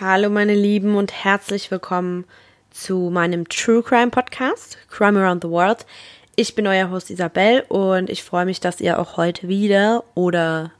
[0.00, 2.24] Hallo meine Lieben und herzlich willkommen
[2.70, 5.84] zu meinem True Crime Podcast, Crime Around the World.
[6.34, 10.72] Ich bin euer Host Isabel und ich freue mich, dass ihr auch heute wieder oder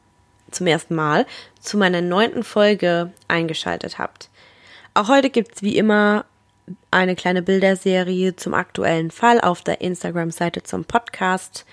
[0.50, 1.26] zum ersten Mal
[1.60, 4.30] zu meiner neunten Folge eingeschaltet habt.
[4.94, 6.24] Auch heute gibt's wie immer
[6.90, 11.66] eine kleine Bilderserie zum aktuellen Fall auf der Instagram-Seite zum Podcast.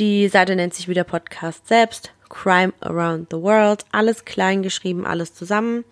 [0.00, 5.34] Die Seite nennt sich wieder Podcast selbst, Crime Around the World, alles klein geschrieben, alles
[5.34, 5.84] zusammen.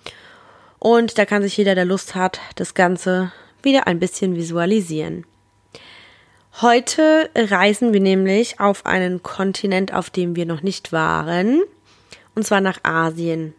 [0.82, 3.30] Und da kann sich jeder, der Lust hat, das Ganze
[3.62, 5.24] wieder ein bisschen visualisieren.
[6.60, 11.62] Heute reisen wir nämlich auf einen Kontinent, auf dem wir noch nicht waren,
[12.34, 13.54] und zwar nach Asien.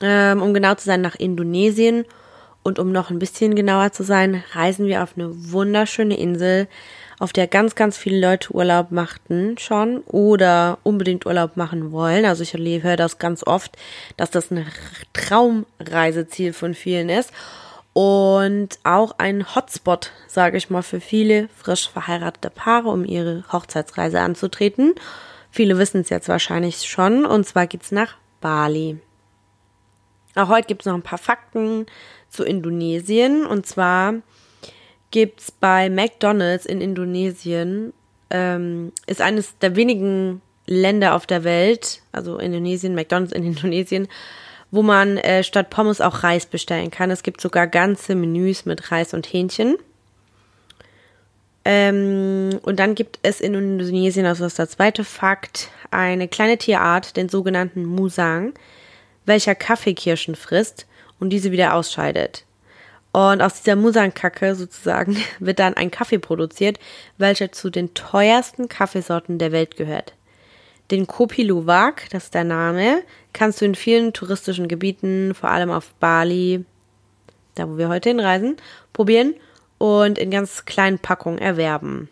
[0.00, 2.06] Ähm, um genau zu sein, nach Indonesien.
[2.62, 6.66] Und um noch ein bisschen genauer zu sein, reisen wir auf eine wunderschöne Insel,
[7.18, 12.24] auf der ganz, ganz viele Leute Urlaub machten schon oder unbedingt Urlaub machen wollen.
[12.24, 13.76] Also ich höre das ganz oft,
[14.16, 14.66] dass das ein
[15.12, 17.32] Traumreiseziel von vielen ist
[17.92, 24.20] und auch ein Hotspot, sage ich mal, für viele frisch verheiratete Paare, um ihre Hochzeitsreise
[24.20, 24.94] anzutreten.
[25.50, 29.00] Viele wissen es jetzt wahrscheinlich schon und zwar geht's nach Bali.
[30.36, 31.86] Auch heute gibt's noch ein paar Fakten
[32.28, 34.14] zu Indonesien und zwar
[35.10, 37.92] gibt's bei McDonald's in Indonesien,
[38.30, 44.08] ähm, ist eines der wenigen Länder auf der Welt, also Indonesien, McDonald's in Indonesien,
[44.70, 47.10] wo man äh, statt Pommes auch Reis bestellen kann.
[47.10, 49.76] Es gibt sogar ganze Menüs mit Reis und Hähnchen.
[51.64, 56.58] Ähm, und dann gibt es in Indonesien, also das ist der zweite Fakt, eine kleine
[56.58, 58.54] Tierart, den sogenannten Musang,
[59.26, 60.86] welcher Kaffeekirschen frisst
[61.18, 62.44] und diese wieder ausscheidet.
[63.18, 66.78] Und aus dieser Musankacke sozusagen wird dann ein Kaffee produziert,
[67.16, 70.14] welcher zu den teuersten Kaffeesorten der Welt gehört.
[70.92, 73.02] Den Kopi Luwak, das ist der Name,
[73.32, 76.64] kannst du in vielen touristischen Gebieten, vor allem auf Bali,
[77.56, 78.56] da wo wir heute hinreisen,
[78.92, 79.34] probieren
[79.78, 82.08] und in ganz kleinen Packungen erwerben.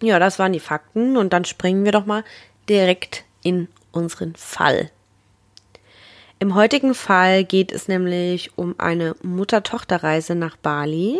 [0.00, 2.22] Ja, das waren die Fakten und dann springen wir doch mal
[2.68, 4.92] direkt in unseren Fall.
[6.38, 11.18] Im heutigen Fall geht es nämlich um eine Mutter-Tochter-Reise nach Bali,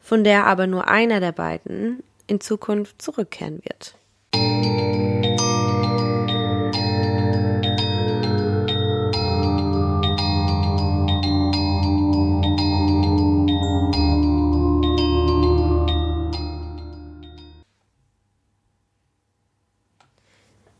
[0.00, 3.96] von der aber nur einer der beiden in Zukunft zurückkehren wird.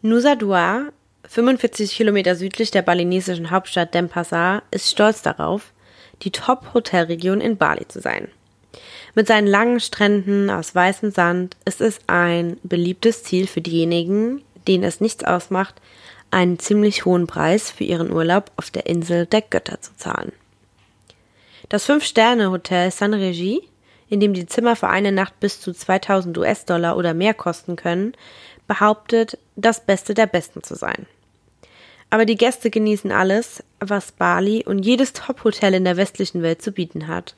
[0.02, 0.92] Nusa Dua
[1.30, 5.72] 45 Kilometer südlich der balinesischen Hauptstadt Denpasar, ist stolz darauf,
[6.22, 8.26] die Top-Hotelregion in Bali zu sein.
[9.14, 14.82] Mit seinen langen Stränden aus weißem Sand ist es ein beliebtes Ziel für diejenigen, denen
[14.82, 15.76] es nichts ausmacht,
[16.32, 20.32] einen ziemlich hohen Preis für ihren Urlaub auf der Insel der Götter zu zahlen.
[21.68, 23.62] Das Fünf-Sterne-Hotel San Regi,
[24.08, 28.14] in dem die Zimmer für eine Nacht bis zu 2000 US-Dollar oder mehr kosten können,
[28.66, 31.06] behauptet, das Beste der Besten zu sein.
[32.10, 36.72] Aber die Gäste genießen alles, was Bali und jedes Top-Hotel in der westlichen Welt zu
[36.72, 37.36] bieten hat.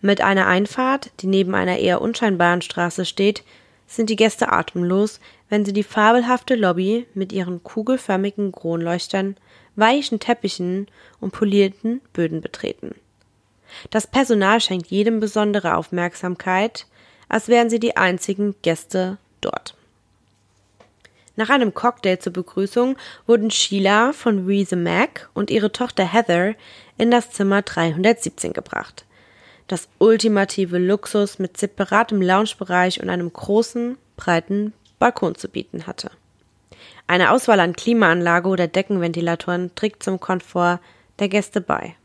[0.00, 3.44] Mit einer Einfahrt, die neben einer eher unscheinbaren Straße steht,
[3.86, 9.36] sind die Gäste atemlos, wenn sie die fabelhafte Lobby mit ihren kugelförmigen Kronleuchtern,
[9.76, 10.88] weichen Teppichen
[11.20, 12.94] und polierten Böden betreten.
[13.90, 16.86] Das Personal schenkt jedem besondere Aufmerksamkeit,
[17.28, 19.75] als wären sie die einzigen Gäste dort.
[21.36, 26.54] Nach einem Cocktail zur Begrüßung wurden Sheila von Reese Mac und ihre Tochter Heather
[26.96, 29.04] in das Zimmer 317 gebracht.
[29.68, 36.10] Das ultimative Luxus mit separatem Loungebereich und einem großen, breiten Balkon zu bieten hatte.
[37.06, 40.80] Eine Auswahl an Klimaanlage oder Deckenventilatoren trägt zum Komfort
[41.18, 41.96] der Gäste bei.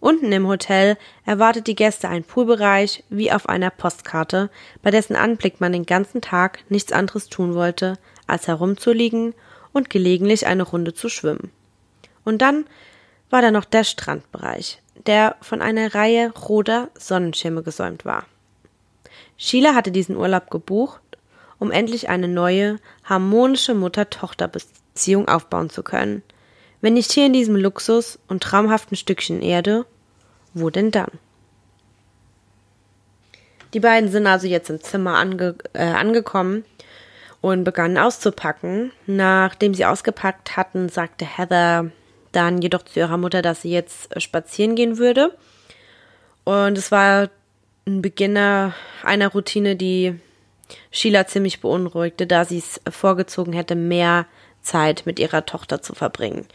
[0.00, 0.96] Unten im Hotel
[1.26, 4.50] erwartet die Gäste ein Poolbereich wie auf einer Postkarte,
[4.82, 7.98] bei dessen Anblick man den ganzen Tag nichts anderes tun wollte,
[8.30, 9.34] als herumzuliegen
[9.72, 11.50] und gelegentlich eine Runde zu schwimmen.
[12.24, 12.64] Und dann
[13.30, 18.26] war da noch der Strandbereich, der von einer Reihe roter Sonnenschirme gesäumt war.
[19.36, 21.00] Sheila hatte diesen Urlaub gebucht,
[21.58, 26.22] um endlich eine neue, harmonische Mutter-Tochter-Beziehung aufbauen zu können.
[26.80, 29.86] Wenn nicht hier in diesem Luxus und traumhaften Stückchen Erde,
[30.54, 31.10] wo denn dann?
[33.72, 36.64] Die beiden sind also jetzt im Zimmer ange äh, angekommen
[37.40, 38.92] und begannen auszupacken.
[39.06, 41.90] Nachdem sie ausgepackt hatten, sagte Heather
[42.32, 45.36] dann jedoch zu ihrer Mutter, dass sie jetzt spazieren gehen würde.
[46.44, 47.28] Und es war
[47.86, 50.14] ein Beginner einer Routine, die
[50.90, 54.26] Sheila ziemlich beunruhigte, da sie es vorgezogen hätte, mehr
[54.62, 56.46] Zeit mit ihrer Tochter zu verbringen.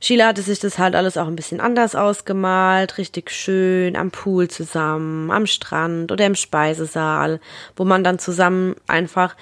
[0.00, 4.48] Sheila hatte sich das halt alles auch ein bisschen anders ausgemalt, richtig schön am Pool
[4.48, 7.40] zusammen, am Strand oder im Speisesaal,
[7.74, 9.34] wo man dann zusammen einfach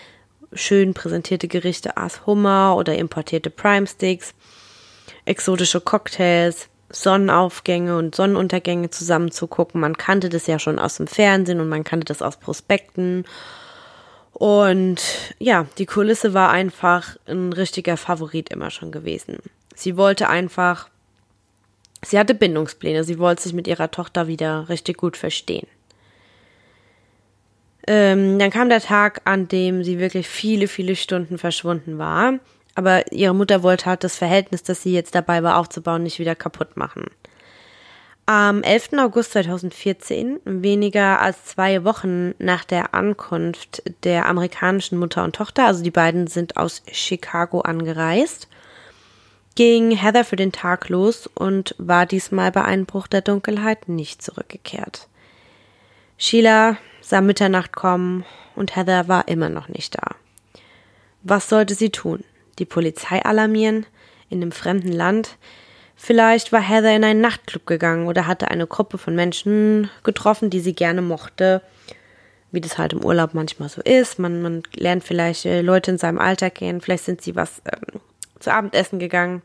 [0.54, 4.34] schön präsentierte Gerichte aß, Hummer oder importierte Prime Sticks,
[5.25, 9.81] exotische Cocktails, Sonnenaufgänge und Sonnenuntergänge zusammen zu gucken.
[9.81, 13.25] Man kannte das ja schon aus dem Fernsehen und man kannte das aus Prospekten.
[14.32, 15.00] Und
[15.38, 19.38] ja, die Kulisse war einfach ein richtiger Favorit immer schon gewesen.
[19.75, 20.88] Sie wollte einfach,
[22.05, 25.66] sie hatte Bindungspläne, sie wollte sich mit ihrer Tochter wieder richtig gut verstehen.
[27.87, 32.34] Ähm, dann kam der Tag, an dem sie wirklich viele, viele Stunden verschwunden war.
[32.75, 36.34] Aber ihre Mutter wollte halt das Verhältnis, das sie jetzt dabei war aufzubauen, nicht wieder
[36.34, 37.06] kaputt machen.
[38.25, 38.90] Am 11.
[38.99, 45.82] August 2014, weniger als zwei Wochen nach der Ankunft der amerikanischen Mutter und Tochter, also
[45.82, 48.49] die beiden sind aus Chicago angereist,
[49.56, 55.08] ging Heather für den Tag los und war diesmal bei Einbruch der Dunkelheit nicht zurückgekehrt.
[56.17, 56.76] Sheila
[57.12, 58.24] sah Mitternacht kommen
[58.56, 60.16] und Heather war immer noch nicht da.
[61.22, 62.24] Was sollte sie tun?
[62.58, 63.84] Die Polizei alarmieren?
[64.30, 65.36] In einem fremden Land?
[65.94, 70.60] Vielleicht war Heather in einen Nachtclub gegangen oder hatte eine Gruppe von Menschen getroffen, die
[70.60, 71.60] sie gerne mochte.
[72.50, 74.18] Wie das halt im Urlaub manchmal so ist.
[74.18, 76.80] Man, man lernt vielleicht äh, Leute in seinem Alter kennen.
[76.80, 78.00] Vielleicht sind sie was ähm,
[78.40, 79.42] zu Abendessen gegangen.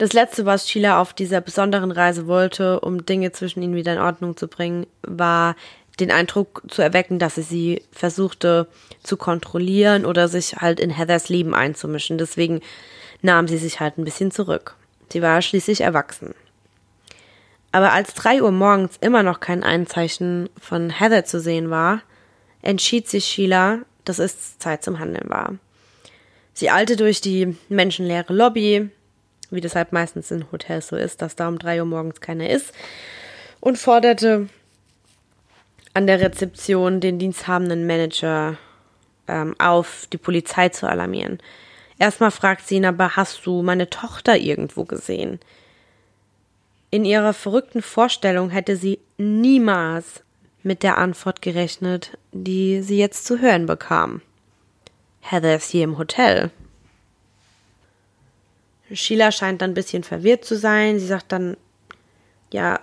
[0.00, 3.98] Das letzte, was Sheila auf dieser besonderen Reise wollte, um Dinge zwischen ihnen wieder in
[3.98, 5.56] Ordnung zu bringen, war
[6.00, 8.66] den Eindruck zu erwecken, dass sie sie versuchte
[9.02, 12.16] zu kontrollieren oder sich halt in Heathers Leben einzumischen.
[12.16, 12.62] Deswegen
[13.20, 14.74] nahm sie sich halt ein bisschen zurück.
[15.12, 16.34] Sie war schließlich erwachsen.
[17.70, 22.00] Aber als drei Uhr morgens immer noch kein Einzeichen von Heather zu sehen war,
[22.62, 25.56] entschied sich Sheila, dass es Zeit zum Handeln war.
[26.54, 28.88] Sie eilte durch die menschenleere Lobby,
[29.50, 32.48] wie das halt meistens in Hotels so ist, dass da um drei Uhr morgens keiner
[32.48, 32.72] ist,
[33.60, 34.48] und forderte
[35.92, 38.56] an der Rezeption den diensthabenden Manager
[39.28, 41.38] ähm, auf, die Polizei zu alarmieren.
[41.98, 45.38] Erstmal fragt sie ihn aber, hast du meine Tochter irgendwo gesehen?
[46.90, 50.22] In ihrer verrückten Vorstellung hätte sie niemals
[50.62, 54.22] mit der Antwort gerechnet, die sie jetzt zu hören bekam.
[55.20, 56.50] Heather ist hier im Hotel.
[58.92, 60.98] Sheila scheint dann ein bisschen verwirrt zu sein.
[60.98, 61.56] Sie sagt dann,
[62.52, 62.80] ja,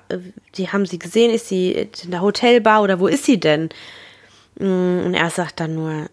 [0.55, 3.69] die äh, haben sie gesehen, ist sie in der Hotelbar oder wo ist sie denn?
[4.59, 6.07] Mm, und er sagt dann nur,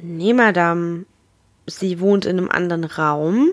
[0.00, 1.04] nee, Madame,
[1.66, 3.52] sie wohnt in einem anderen Raum,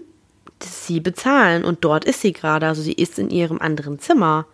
[0.62, 4.46] sie bezahlen und dort ist sie gerade, also sie ist in ihrem anderen Zimmer.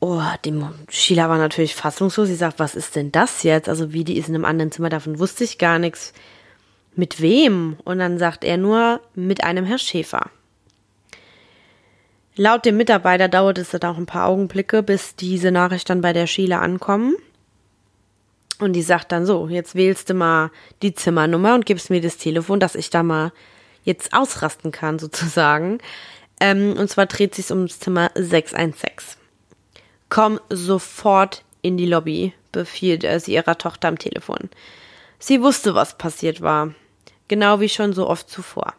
[0.00, 0.52] Oh, die
[0.88, 2.26] Sheila war natürlich fassungslos.
[2.26, 3.68] Sie sagt, was ist denn das jetzt?
[3.68, 6.12] Also wie die ist in einem anderen Zimmer, davon wusste ich gar nichts.
[6.94, 7.76] Mit wem?
[7.84, 10.30] Und dann sagt er nur, mit einem Herr Schäfer.
[12.36, 16.12] Laut dem Mitarbeiter dauert es dann auch ein paar Augenblicke, bis diese Nachricht dann bei
[16.12, 17.14] der Sheila ankommen.
[18.58, 20.50] Und die sagt dann so, jetzt wählst du mal
[20.82, 23.32] die Zimmernummer und gibst mir das Telefon, dass ich da mal
[23.84, 25.78] jetzt ausrasten kann, sozusagen.
[26.40, 29.18] Ähm, und zwar dreht sich ums Zimmer 616.
[30.08, 34.50] Komm sofort in die Lobby, befiehlt er sie ihrer Tochter am Telefon.
[35.18, 36.74] Sie wusste, was passiert war
[37.28, 38.74] genau wie schon so oft zuvor.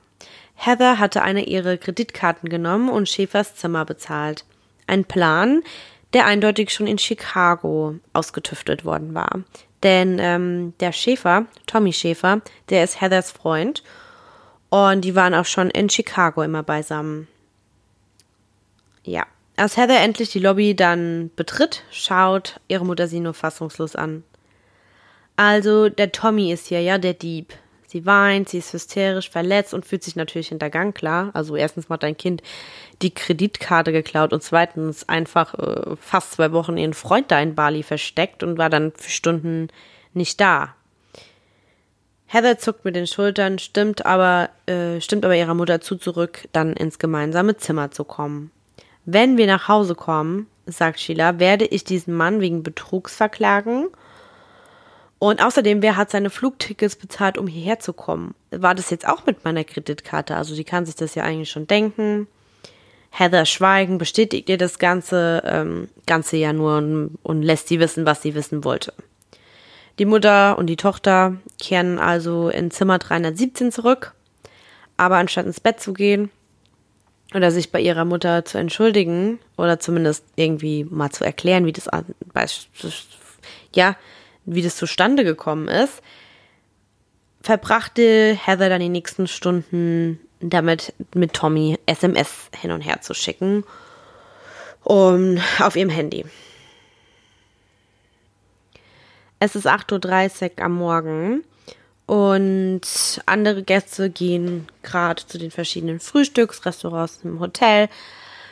[0.55, 4.45] Heather hatte eine ihrer Kreditkarten genommen und Schäfers Zimmer bezahlt.
[4.87, 5.63] Ein Plan,
[6.13, 9.41] der eindeutig schon in Chicago ausgetüftelt worden war.
[9.81, 13.83] Denn ähm, der Schäfer, Tommy Schäfer, der ist Heathers Freund
[14.69, 17.27] und die waren auch schon in Chicago immer beisammen.
[19.03, 19.25] Ja,
[19.57, 24.23] als Heather endlich die Lobby dann betritt, schaut ihre Mutter sie nur fassungslos an.
[25.35, 27.53] Also, der Tommy ist hier, ja, der Dieb.
[27.93, 31.29] Sie weint, sie ist hysterisch, verletzt und fühlt sich natürlich hintergangen, klar.
[31.35, 32.41] Also erstens mal dein Kind
[33.03, 37.83] die Kreditkarte geklaut und zweitens einfach äh, fast zwei Wochen ihren Freund da in Bali
[37.83, 39.67] versteckt und war dann für Stunden
[40.15, 40.73] nicht da.
[42.25, 46.73] Heather zuckt mit den Schultern, stimmt aber, äh, stimmt aber ihrer Mutter zu, zurück, dann
[46.73, 48.49] ins gemeinsame Zimmer zu kommen.
[49.05, 53.89] Wenn wir nach Hause kommen, sagt Sheila, werde ich diesen Mann wegen Betrugs verklagen
[55.29, 58.35] und außerdem, wer hat seine Flugtickets bezahlt, um hierher zu kommen?
[58.51, 60.35] War das jetzt auch mit meiner Kreditkarte?
[60.35, 62.27] Also die kann sich das ja eigentlich schon denken.
[63.09, 68.05] Heather Schweigen bestätigt ihr das Ganze, ähm, Ganze ja nur und, und lässt sie wissen,
[68.05, 68.93] was sie wissen wollte.
[69.97, 74.13] Die Mutter und die Tochter kehren also in Zimmer 317 zurück,
[74.97, 76.31] aber anstatt ins Bett zu gehen
[77.33, 81.87] oder sich bei ihrer Mutter zu entschuldigen oder zumindest irgendwie mal zu erklären, wie das
[83.73, 83.95] ja,
[84.45, 86.01] wie das zustande gekommen ist,
[87.41, 93.63] verbrachte Heather dann die nächsten Stunden damit mit Tommy SMS hin und her zu schicken
[94.83, 96.25] um, auf ihrem Handy.
[99.39, 101.43] Es ist 8.30 Uhr am Morgen
[102.05, 102.81] und
[103.25, 107.89] andere Gäste gehen gerade zu den verschiedenen Frühstücksrestaurants im Hotel.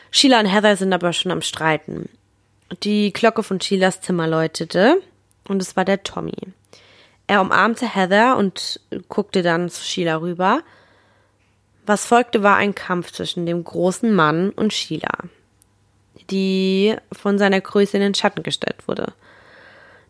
[0.10, 2.10] Sheila und Heather sind aber schon am Streiten.
[2.83, 5.01] Die Glocke von Sheilas Zimmer läutete
[5.48, 6.36] und es war der Tommy.
[7.27, 10.62] Er umarmte Heather und guckte dann zu Sheila rüber.
[11.86, 15.17] Was folgte, war ein Kampf zwischen dem großen Mann und Sheila,
[16.29, 19.13] die von seiner Größe in den Schatten gestellt wurde.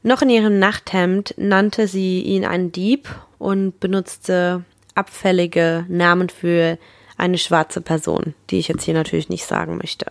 [0.03, 3.07] Noch in ihrem Nachthemd nannte sie ihn einen Dieb
[3.37, 4.63] und benutzte
[4.95, 6.77] abfällige Namen für
[7.17, 10.07] eine schwarze Person, die ich jetzt hier natürlich nicht sagen möchte.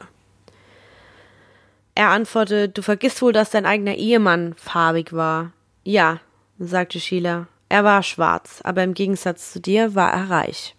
[2.00, 5.52] Er antwortete, du vergisst wohl, dass dein eigener Ehemann farbig war.
[5.84, 6.18] Ja,
[6.58, 7.46] sagte Sheila.
[7.68, 10.74] Er war schwarz, aber im Gegensatz zu dir war er reich.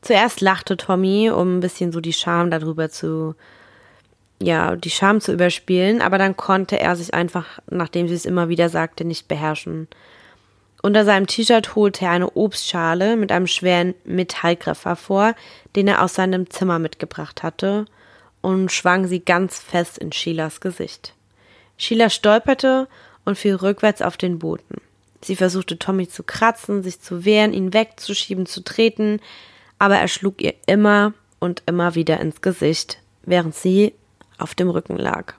[0.00, 3.36] Zuerst lachte Tommy, um ein bisschen so die Scham darüber zu,
[4.42, 8.48] ja, die Scham zu überspielen, aber dann konnte er sich einfach, nachdem sie es immer
[8.48, 9.86] wieder sagte, nicht beherrschen.
[10.82, 15.36] Unter seinem T-Shirt holte er eine Obstschale mit einem schweren Metallgriff hervor,
[15.76, 17.84] den er aus seinem Zimmer mitgebracht hatte,
[18.42, 21.14] und schwang sie ganz fest in Sheilas Gesicht.
[21.78, 22.88] Sheila stolperte
[23.24, 24.80] und fiel rückwärts auf den Boden.
[25.22, 29.20] Sie versuchte Tommy zu kratzen, sich zu wehren, ihn wegzuschieben, zu treten,
[29.78, 33.94] aber er schlug ihr immer und immer wieder ins Gesicht, während sie
[34.38, 35.34] auf dem Rücken lag.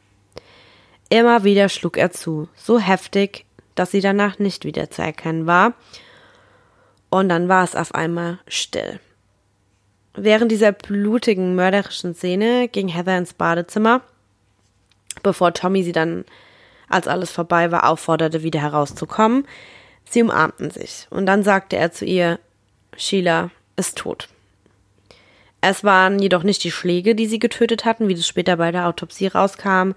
[1.09, 3.45] Immer wieder schlug er zu, so heftig,
[3.75, 5.73] dass sie danach nicht wieder zu erkennen war,
[7.09, 8.99] und dann war es auf einmal still.
[10.15, 14.01] Während dieser blutigen, mörderischen Szene ging Heather ins Badezimmer,
[15.23, 16.25] bevor Tommy sie dann,
[16.87, 19.47] als alles vorbei war, aufforderte, wieder herauszukommen.
[20.07, 22.39] Sie umarmten sich, und dann sagte er zu ihr,
[22.95, 24.29] Sheila ist tot.
[25.61, 28.87] Es waren jedoch nicht die Schläge, die sie getötet hatten, wie das später bei der
[28.87, 29.93] Autopsie rauskam,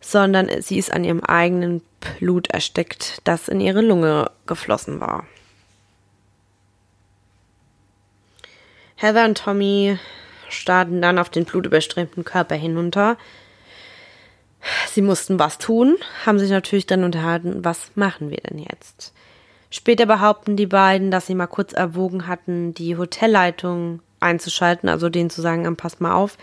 [0.00, 5.26] sondern sie ist an ihrem eigenen Blut erstickt, das in ihre Lunge geflossen war.
[9.00, 9.96] Heather und Tommy
[10.48, 13.16] starrten dann auf den blutüberströmten Körper hinunter.
[14.90, 19.14] Sie mussten was tun, haben sich natürlich dann unterhalten, was machen wir denn jetzt?
[19.70, 25.30] Später behaupten die beiden, dass sie mal kurz erwogen hatten, die Hotelleitung einzuschalten, also denen
[25.30, 26.36] zu sagen, pass mal auf,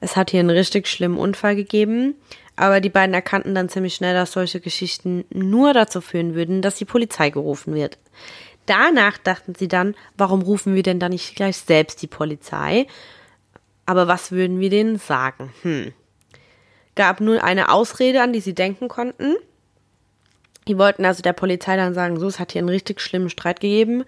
[0.00, 2.16] es hat hier einen richtig schlimmen Unfall gegeben.
[2.56, 6.76] Aber die beiden erkannten dann ziemlich schnell, dass solche Geschichten nur dazu führen würden, dass
[6.76, 7.98] die Polizei gerufen wird.
[8.66, 12.86] Danach dachten sie dann, warum rufen wir denn da nicht gleich selbst die Polizei?
[13.86, 15.52] Aber was würden wir denen sagen?
[15.62, 15.92] Hm.
[16.94, 19.34] Gab nur eine Ausrede, an die sie denken konnten.
[20.66, 23.60] Die wollten also der Polizei dann sagen, so, es hat hier einen richtig schlimmen Streit
[23.60, 24.04] gegeben.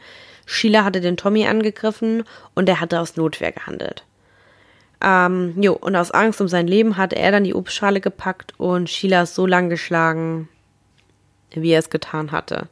[0.46, 4.04] Sheila hatte den Tommy angegriffen und er hatte aus Notwehr gehandelt.
[5.02, 8.88] Ähm, jo, und aus Angst um sein Leben hatte er dann die Obstschale gepackt und
[8.88, 10.48] Sheila so lang geschlagen,
[11.50, 12.68] wie er es getan hatte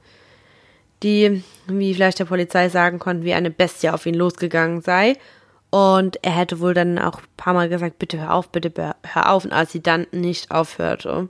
[1.05, 5.17] die, wie vielleicht der Polizei sagen konnte, wie eine Bestie auf ihn losgegangen sei.
[5.71, 9.31] Und er hätte wohl dann auch ein paar Mal gesagt, bitte hör auf, bitte hör
[9.31, 9.45] auf.
[9.45, 11.29] Und als sie dann nicht aufhörte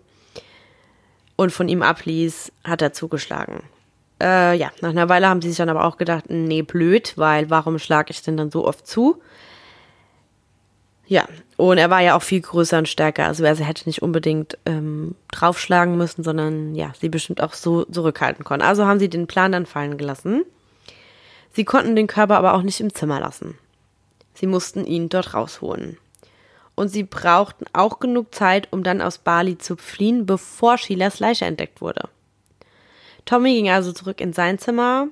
[1.37, 3.63] und von ihm abließ, hat er zugeschlagen.
[4.23, 7.51] Äh, ja, nach einer Weile haben sie sich dann aber auch gedacht, nee, blöd, weil
[7.51, 9.21] warum schlage ich denn dann so oft zu?
[11.07, 13.27] Ja, und er war ja auch viel größer und stärker.
[13.27, 18.45] Also er hätte nicht unbedingt ähm, draufschlagen müssen, sondern ja, sie bestimmt auch so zurückhalten
[18.45, 18.67] konnten.
[18.67, 20.45] Also haben sie den Plan dann fallen gelassen.
[21.53, 23.59] Sie konnten den Körper aber auch nicht im Zimmer lassen.
[24.35, 25.99] Sie mussten ihn dort rausholen.
[26.75, 31.45] Und sie brauchten auch genug Zeit, um dann aus Bali zu fliehen, bevor Sheilas Leiche
[31.45, 32.09] entdeckt wurde.
[33.25, 35.07] Tommy ging also zurück in sein Zimmer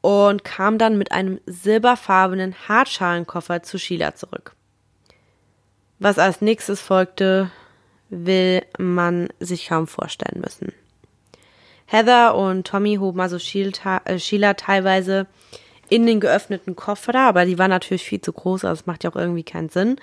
[0.00, 4.54] und kam dann mit einem silberfarbenen Hartschalenkoffer zu Sheila zurück.
[5.98, 7.50] Was als nächstes folgte,
[8.08, 10.72] will man sich kaum vorstellen müssen.
[11.86, 15.26] Heather und Tommy hoben also äh, Sheila teilweise
[15.88, 19.04] in den geöffneten Koffer da, aber die war natürlich viel zu groß, also das macht
[19.04, 19.96] ja auch irgendwie keinen Sinn.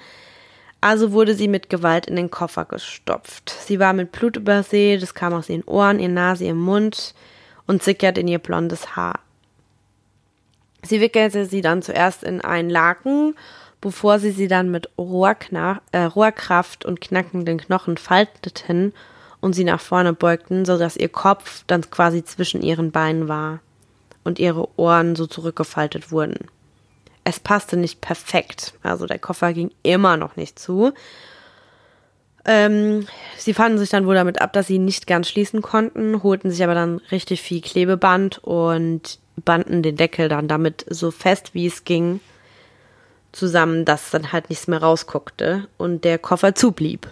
[0.82, 3.50] Also wurde sie mit Gewalt in den Koffer gestopft.
[3.50, 7.14] Sie war mit Blut übersät, es kam aus ihren Ohren, ihr Nase, ihrem Mund
[7.68, 9.20] und sickert in ihr blondes Haar.
[10.84, 13.36] Sie wickelte sie dann zuerst in einen Laken
[13.86, 18.94] bevor sie sie dann mit Rohrkna äh, Rohrkraft und knackenden Knochen falteten
[19.42, 23.60] und sie nach vorne beugten, sodass ihr Kopf dann quasi zwischen ihren Beinen war
[24.24, 26.48] und ihre Ohren so zurückgefaltet wurden.
[27.25, 30.92] Es passte nicht perfekt, also der Koffer ging immer noch nicht zu.
[32.44, 33.06] Ähm,
[33.38, 36.63] sie fanden sich dann wohl damit ab, dass sie nicht ganz schließen konnten, holten sich
[36.63, 41.84] aber dann richtig viel Klebeband und banden den Deckel dann damit so fest, wie es
[41.84, 42.20] ging
[43.36, 47.08] zusammen, dass dann halt nichts mehr rausguckte und der Koffer zublieb.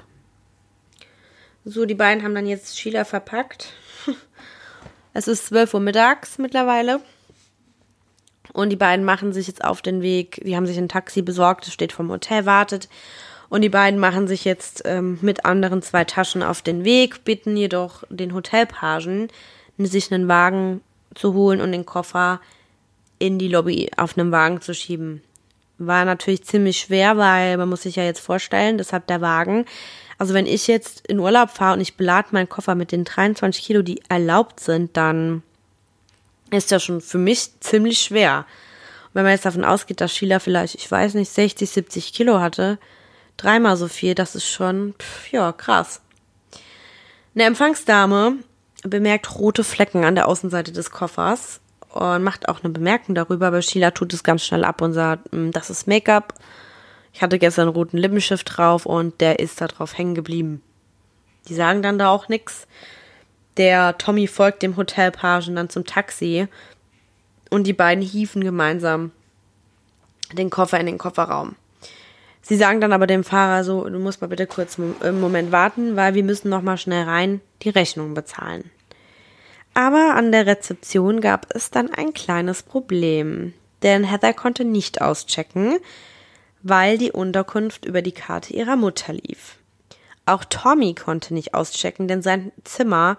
[1.65, 3.73] So, die beiden haben dann jetzt Sheila verpackt.
[5.15, 6.99] Es ist 12 Uhr mittags mittlerweile.
[8.51, 10.41] Und die beiden machen sich jetzt auf den Weg.
[10.43, 12.89] Die haben sich ein Taxi besorgt, das steht vom Hotel, wartet.
[13.47, 17.55] Und die beiden machen sich jetzt ähm, mit anderen zwei Taschen auf den Weg, bitten
[17.55, 19.27] jedoch den Hotelpagen,
[19.77, 20.81] sich einen Wagen
[21.13, 22.41] zu holen und den Koffer
[23.19, 25.21] in die Lobby auf einem Wagen zu schieben.
[25.77, 29.65] War natürlich ziemlich schwer, weil man muss sich ja jetzt vorstellen, deshalb der Wagen.
[30.17, 33.63] Also wenn ich jetzt in Urlaub fahre und ich belade meinen Koffer mit den 23
[33.63, 35.43] Kilo, die erlaubt sind, dann
[36.51, 38.45] ist das schon für mich ziemlich schwer.
[39.05, 42.39] Und wenn man jetzt davon ausgeht, dass Sheila vielleicht, ich weiß nicht, 60, 70 Kilo
[42.39, 42.77] hatte,
[43.37, 46.01] dreimal so viel, das ist schon, pff, ja, krass.
[47.33, 48.37] Eine Empfangsdame
[48.83, 51.59] bemerkt rote Flecken an der Außenseite des Koffers
[51.93, 55.31] und macht auch eine Bemerkung darüber, aber Sheila tut es ganz schnell ab und sagt,
[55.31, 56.33] hm, das ist Make-up.
[57.13, 60.61] Ich hatte gestern einen roten Lippenstift drauf und der ist da drauf hängen geblieben.
[61.47, 62.67] Die sagen dann da auch nichts.
[63.57, 66.47] Der Tommy folgt dem Hotelpagen dann zum Taxi
[67.51, 69.11] und die beiden hieven gemeinsam
[70.31, 71.55] den Koffer in den Kofferraum.
[72.41, 75.95] Sie sagen dann aber dem Fahrer so, du musst mal bitte kurz einen Moment warten,
[75.95, 78.69] weil wir müssen noch mal schnell rein die Rechnung bezahlen.
[79.73, 85.79] Aber an der Rezeption gab es dann ein kleines Problem, denn Heather konnte nicht auschecken,
[86.61, 89.57] weil die Unterkunft über die Karte ihrer Mutter lief.
[90.25, 93.17] Auch Tommy konnte nicht auschecken, denn sein Zimmer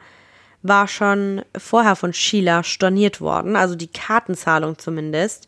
[0.63, 5.47] war schon vorher von Sheila storniert worden, also die Kartenzahlung zumindest.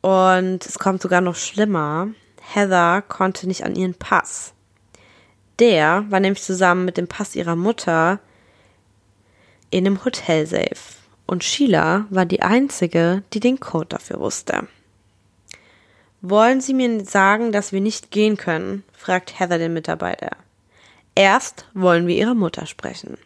[0.00, 2.08] Und es kommt sogar noch schlimmer.
[2.40, 4.52] Heather konnte nicht an ihren Pass.
[5.58, 8.20] Der war nämlich zusammen mit dem Pass ihrer Mutter
[9.70, 10.96] in einem Hotelsafe.
[11.26, 14.68] Und Sheila war die einzige, die den Code dafür wusste.
[16.22, 18.84] Wollen Sie mir sagen, dass wir nicht gehen können?
[18.92, 20.30] fragt Heather den Mitarbeiter.
[21.14, 23.16] Erst wollen wir Ihre Mutter sprechen.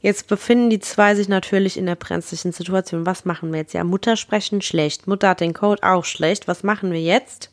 [0.00, 3.04] Jetzt befinden die zwei sich natürlich in der brenzlichen Situation.
[3.04, 3.74] Was machen wir jetzt?
[3.74, 5.06] Ja, Mutter sprechen schlecht.
[5.06, 6.48] Mutter hat den Code auch schlecht.
[6.48, 7.50] Was machen wir jetzt?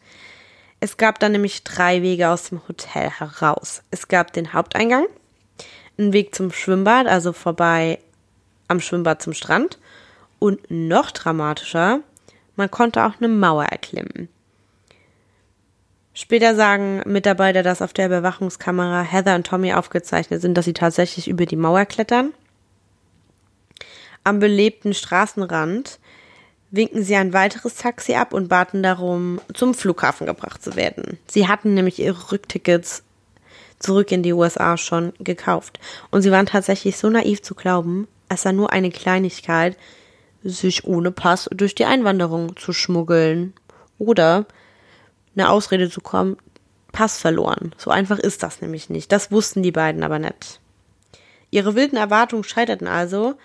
[0.79, 3.81] Es gab dann nämlich drei Wege aus dem Hotel heraus.
[3.91, 5.07] Es gab den Haupteingang,
[5.97, 7.99] einen Weg zum Schwimmbad, also vorbei
[8.67, 9.77] am Schwimmbad zum Strand.
[10.39, 12.01] Und noch dramatischer,
[12.55, 14.29] man konnte auch eine Mauer erklimmen.
[16.13, 21.27] Später sagen Mitarbeiter, dass auf der Überwachungskamera Heather und Tommy aufgezeichnet sind, dass sie tatsächlich
[21.27, 22.33] über die Mauer klettern.
[24.23, 25.99] Am belebten Straßenrand
[26.71, 31.19] winken sie ein weiteres Taxi ab und baten darum, zum Flughafen gebracht zu werden.
[31.27, 33.03] Sie hatten nämlich ihre Rücktickets
[33.79, 35.79] zurück in die USA schon gekauft.
[36.11, 39.77] Und sie waren tatsächlich so naiv zu glauben, es sei nur eine Kleinigkeit,
[40.43, 43.53] sich ohne Pass durch die Einwanderung zu schmuggeln.
[43.99, 44.45] Oder
[45.35, 46.37] eine Ausrede zu kommen,
[46.91, 47.73] Pass verloren.
[47.77, 49.11] So einfach ist das nämlich nicht.
[49.11, 50.59] Das wussten die beiden aber nicht.
[51.51, 53.35] Ihre wilden Erwartungen scheiterten also.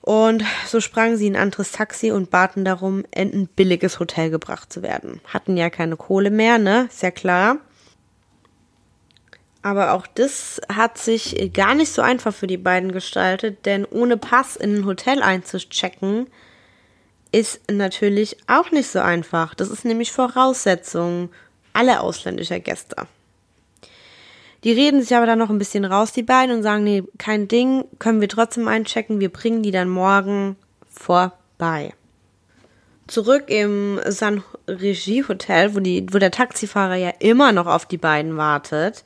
[0.00, 4.30] Und so sprangen sie in ein anderes Taxi und baten darum, in ein billiges Hotel
[4.30, 5.20] gebracht zu werden.
[5.26, 6.88] Hatten ja keine Kohle mehr, ne?
[6.90, 7.58] Ist ja klar.
[9.62, 14.16] Aber auch das hat sich gar nicht so einfach für die beiden gestaltet, denn ohne
[14.16, 16.28] Pass in ein Hotel einzuchecken,
[17.32, 19.54] ist natürlich auch nicht so einfach.
[19.54, 21.30] Das ist nämlich Voraussetzung
[21.72, 23.06] aller ausländischer Gäste.
[24.64, 27.48] Die reden sich aber dann noch ein bisschen raus, die beiden, und sagen, nee, kein
[27.48, 30.56] Ding, können wir trotzdem einchecken, wir bringen die dann morgen
[30.90, 31.94] vorbei.
[33.06, 37.96] Zurück im San Regie Hotel, wo, die, wo der Taxifahrer ja immer noch auf die
[37.96, 39.04] beiden wartet,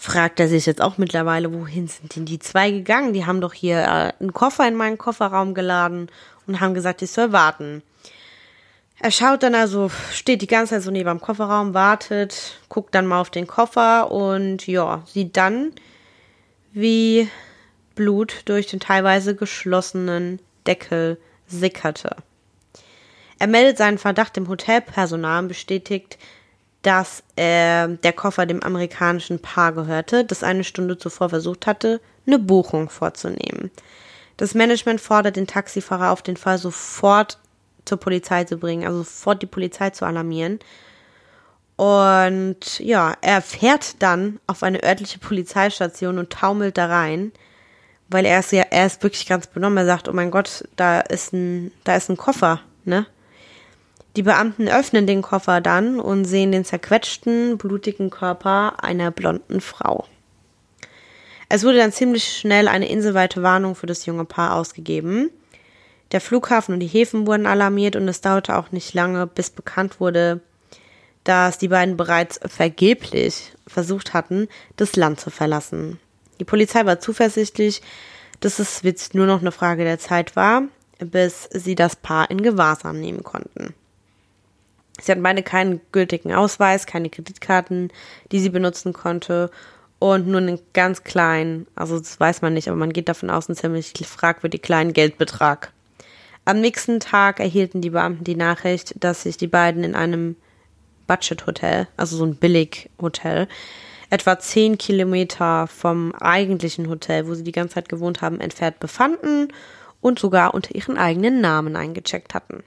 [0.00, 3.12] fragt er sich jetzt auch mittlerweile, wohin sind denn die zwei gegangen?
[3.12, 6.08] Die haben doch hier äh, einen Koffer in meinen Kofferraum geladen
[6.46, 7.82] und haben gesagt, ich soll warten.
[8.98, 13.06] Er schaut dann also, steht die ganze Zeit so neben dem Kofferraum, wartet, guckt dann
[13.06, 15.72] mal auf den Koffer und ja, sieht dann,
[16.72, 17.28] wie
[17.94, 22.16] Blut durch den teilweise geschlossenen Deckel sickerte.
[23.38, 26.16] Er meldet seinen Verdacht dem Hotelpersonal und bestätigt,
[26.82, 32.38] dass äh, der Koffer dem amerikanischen Paar gehörte, das eine Stunde zuvor versucht hatte, eine
[32.38, 33.70] Buchung vorzunehmen.
[34.36, 37.38] Das Management fordert den Taxifahrer auf, den Fall sofort
[37.84, 40.60] zur Polizei zu bringen, also sofort die Polizei zu alarmieren.
[41.76, 47.32] Und ja, er fährt dann auf eine örtliche Polizeistation und taumelt da rein,
[48.08, 49.78] weil er ist ja, er ist wirklich ganz benommen.
[49.78, 53.06] Er sagt, oh mein Gott, da ist ein, da ist ein Koffer, ne?
[54.16, 60.06] Die Beamten öffnen den Koffer dann und sehen den zerquetschten, blutigen Körper einer blonden Frau.
[61.48, 65.30] Es wurde dann ziemlich schnell eine inselweite Warnung für das junge Paar ausgegeben.
[66.12, 70.00] Der Flughafen und die Häfen wurden alarmiert und es dauerte auch nicht lange, bis bekannt
[70.00, 70.40] wurde,
[71.22, 76.00] dass die beiden bereits vergeblich versucht hatten, das Land zu verlassen.
[76.40, 77.82] Die Polizei war zuversichtlich,
[78.40, 80.62] dass es jetzt nur noch eine Frage der Zeit war,
[80.98, 83.74] bis sie das Paar in Gewahrsam nehmen konnten.
[85.02, 87.92] Sie hatten beide keinen gültigen Ausweis, keine Kreditkarten,
[88.32, 89.50] die sie benutzen konnte
[89.98, 93.48] und nur einen ganz kleinen, also das weiß man nicht, aber man geht davon aus,
[93.48, 95.72] einen ziemlich fragwürdig kleinen Geldbetrag.
[96.44, 100.36] Am nächsten Tag erhielten die Beamten die Nachricht, dass sich die beiden in einem
[101.06, 103.46] Budget-Hotel, also so ein Billig-Hotel,
[104.08, 109.48] etwa zehn Kilometer vom eigentlichen Hotel, wo sie die ganze Zeit gewohnt haben, entfernt befanden
[110.00, 112.64] und sogar unter ihren eigenen Namen eingecheckt hatten.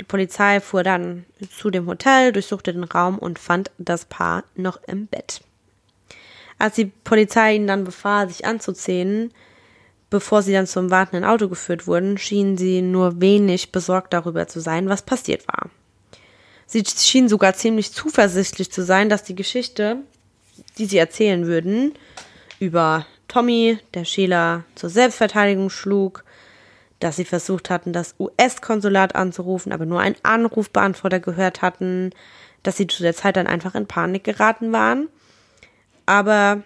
[0.00, 1.24] Die Polizei fuhr dann
[1.56, 5.40] zu dem Hotel, durchsuchte den Raum und fand das Paar noch im Bett.
[6.58, 9.32] Als die Polizei ihnen dann befahl, sich anzuziehen,
[10.10, 14.60] bevor sie dann zum wartenden Auto geführt wurden, schienen sie nur wenig besorgt darüber zu
[14.60, 15.70] sein, was passiert war.
[16.66, 19.98] Sie schienen sogar ziemlich zuversichtlich zu sein, dass die Geschichte,
[20.78, 21.94] die sie erzählen würden,
[22.60, 26.24] über Tommy, der Sheila zur Selbstverteidigung schlug,
[27.02, 32.10] dass sie versucht hatten, das US-Konsulat anzurufen, aber nur einen Anrufbeantworter gehört hatten,
[32.62, 35.08] dass sie zu der Zeit dann einfach in Panik geraten waren,
[36.06, 36.62] aber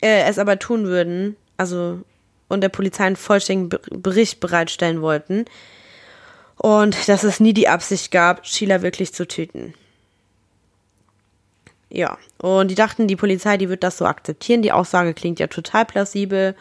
[0.00, 2.00] äh, es aber tun würden, also
[2.48, 5.44] und der Polizei einen vollständigen Bericht bereitstellen wollten
[6.56, 9.74] und dass es nie die Absicht gab, Sheila wirklich zu töten.
[11.90, 14.62] Ja, und die dachten, die Polizei, die wird das so akzeptieren.
[14.62, 16.56] Die Aussage klingt ja total plausibel.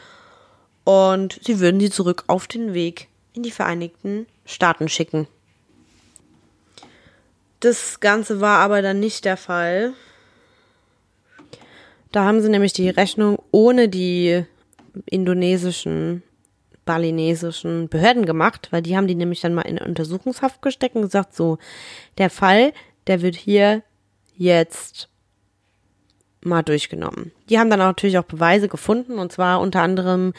[0.83, 5.27] Und sie würden sie zurück auf den Weg in die Vereinigten Staaten schicken.
[7.59, 9.93] Das Ganze war aber dann nicht der Fall.
[12.11, 14.43] Da haben sie nämlich die Rechnung ohne die
[15.05, 16.21] indonesischen,
[16.85, 21.33] balinesischen Behörden gemacht, weil die haben die nämlich dann mal in Untersuchungshaft gesteckt und gesagt,
[21.35, 21.57] so,
[22.17, 22.73] der Fall,
[23.07, 23.81] der wird hier
[24.35, 25.09] jetzt
[26.41, 27.31] mal durchgenommen.
[27.49, 30.33] Die haben dann natürlich auch Beweise gefunden und zwar unter anderem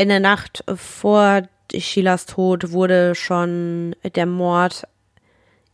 [0.00, 1.42] in der Nacht vor
[1.76, 4.84] Sheilas Tod wurde schon der Mord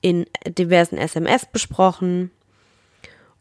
[0.01, 2.33] in diversen SMS besprochen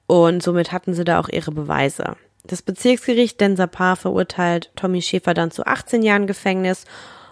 [0.06, 2.18] und somit hatten sie da auch ihre Beweise.
[2.44, 6.86] Das Bezirksgericht Densapar verurteilt Tommy Schäfer dann zu 18 Jahren Gefängnis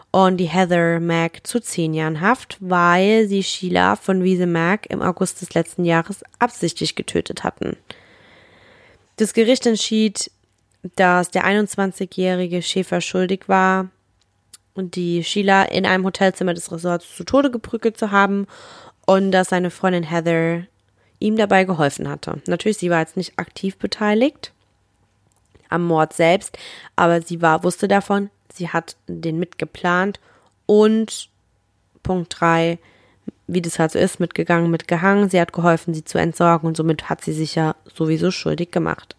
[0.09, 5.03] und die Heather Mack zu 10 Jahren Haft, weil sie Sheila von Wiese Mack im
[5.03, 7.77] August des letzten Jahres absichtlich getötet hatten.
[9.17, 10.31] Das Gericht entschied,
[10.95, 13.89] dass der 21-jährige Schäfer schuldig war
[14.75, 18.47] die Sheila in einem Hotelzimmer des Resorts zu Tode geprügelt zu haben
[19.05, 20.63] und dass seine Freundin Heather
[21.19, 22.41] ihm dabei geholfen hatte.
[22.47, 24.51] Natürlich, sie war jetzt nicht aktiv beteiligt
[25.69, 26.57] am Mord selbst,
[26.95, 30.19] aber sie war, wusste davon, sie hat den mitgeplant
[30.65, 31.29] und
[32.03, 32.77] Punkt 3,
[33.47, 35.29] wie das halt so ist, mitgegangen, mitgehangen.
[35.29, 39.15] Sie hat geholfen, sie zu entsorgen und somit hat sie sich ja sowieso schuldig gemacht.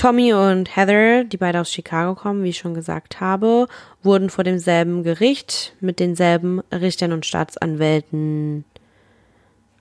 [0.00, 3.68] Tommy und Heather, die beide aus Chicago kommen, wie ich schon gesagt habe,
[4.02, 8.64] wurden vor demselben Gericht mit denselben Richtern und Staatsanwälten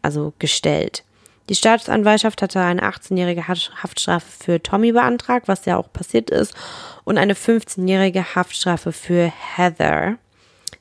[0.01, 1.05] also gestellt.
[1.47, 6.53] Die Staatsanwaltschaft hatte eine 18-jährige Haftstrafe für Tommy beantragt, was ja auch passiert ist,
[7.05, 10.17] und eine 15-jährige Haftstrafe für Heather,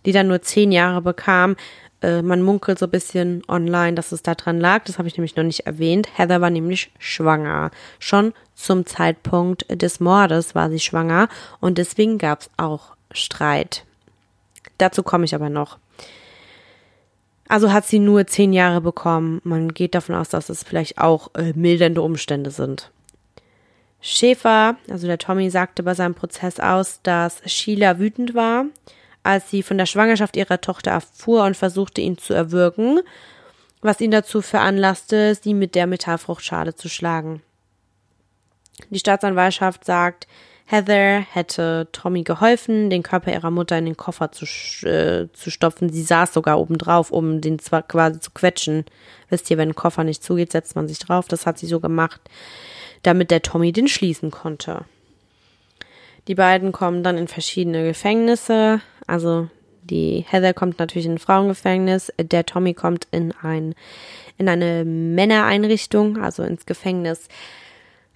[0.05, 1.55] die dann nur 10 Jahre bekam,
[2.03, 4.85] äh, man munkelt so ein bisschen online, dass es daran lag.
[4.85, 6.09] Das habe ich nämlich noch nicht erwähnt.
[6.17, 7.71] Heather war nämlich schwanger.
[7.99, 11.29] Schon zum Zeitpunkt des Mordes war sie schwanger
[11.61, 13.85] und deswegen gab es auch Streit.
[14.79, 15.79] Dazu komme ich aber noch.
[17.49, 19.41] Also hat sie nur zehn Jahre bekommen.
[19.43, 22.91] Man geht davon aus, dass es vielleicht auch äh, mildernde Umstände sind.
[24.01, 28.67] Schäfer, also der Tommy, sagte bei seinem Prozess aus, dass Sheila wütend war
[29.29, 33.01] als sie von der Schwangerschaft ihrer Tochter erfuhr und versuchte, ihn zu erwürgen,
[33.83, 37.43] was ihn dazu veranlasste, sie mit der Metallfruchtschale zu schlagen.
[38.89, 40.27] Die Staatsanwaltschaft sagt,
[40.65, 44.47] Heather hätte Tommy geholfen, den Körper ihrer Mutter in den Koffer zu,
[44.87, 45.91] äh, zu stopfen.
[45.91, 48.87] Sie saß sogar oben drauf, um den zwar quasi zu quetschen.
[49.29, 51.29] Wisst ihr, wenn ein Koffer nicht zugeht, setzt man sich drauf.
[51.29, 52.23] Das hat sie so gemacht,
[53.03, 54.87] damit der Tommy den schließen konnte.
[56.29, 58.81] Die beiden kommen dann in verschiedene Gefängnisse.
[59.07, 59.49] Also
[59.83, 63.75] die Heather kommt natürlich in ein Frauengefängnis, der Tommy kommt in ein
[64.37, 67.27] in eine Männereinrichtung, also ins Gefängnis.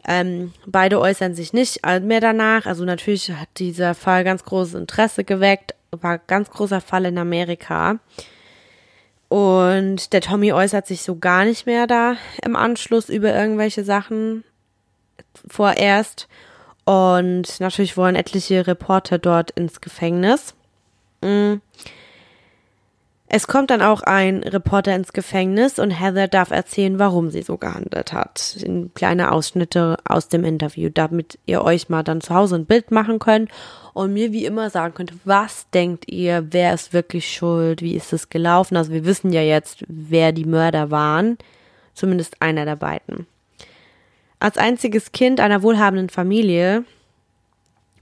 [0.07, 2.67] Ähm, beide äußern sich nicht mehr danach.
[2.67, 7.99] Also natürlich hat dieser Fall ganz großes Interesse geweckt, war ganz großer Fall in Amerika.
[9.29, 14.45] Und der Tommy äußert sich so gar nicht mehr da im Anschluss über irgendwelche Sachen
[15.49, 16.29] vorerst.
[16.85, 20.55] Und natürlich wollen etliche Reporter dort ins Gefängnis.
[21.23, 21.55] Mm.
[23.35, 27.57] Es kommt dann auch ein Reporter ins Gefängnis und Heather darf erzählen, warum sie so
[27.57, 28.59] gehandelt hat.
[28.63, 32.91] In kleine Ausschnitte aus dem Interview, damit ihr euch mal dann zu Hause ein Bild
[32.91, 33.51] machen könnt
[33.95, 38.13] und mir wie immer sagen könnt, was denkt ihr, wer ist wirklich schuld, wie ist
[38.13, 38.77] es gelaufen?
[38.77, 41.39] Also wir wissen ja jetzt, wer die Mörder waren,
[41.95, 43.27] zumindest einer der beiden.
[44.43, 46.85] Als einziges Kind einer wohlhabenden Familie,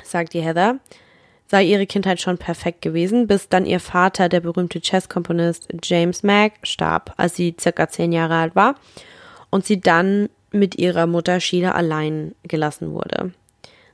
[0.03, 0.79] sagt die Heather,
[1.48, 6.53] sei ihre Kindheit schon perfekt gewesen, bis dann ihr Vater, der berühmte Jazzkomponist James Mack,
[6.62, 8.76] starb, als sie circa zehn Jahre alt war
[9.50, 13.33] und sie dann mit ihrer Mutter Sheila allein gelassen wurde.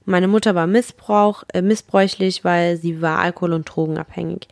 [0.05, 4.47] Meine Mutter war Missbrauch, äh, missbräuchlich, weil sie war alkohol- und drogenabhängig.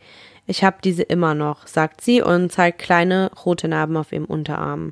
[0.47, 4.91] Ich habe diese immer noch, sagt sie und zeigt kleine rote Narben auf ihrem Unterarm.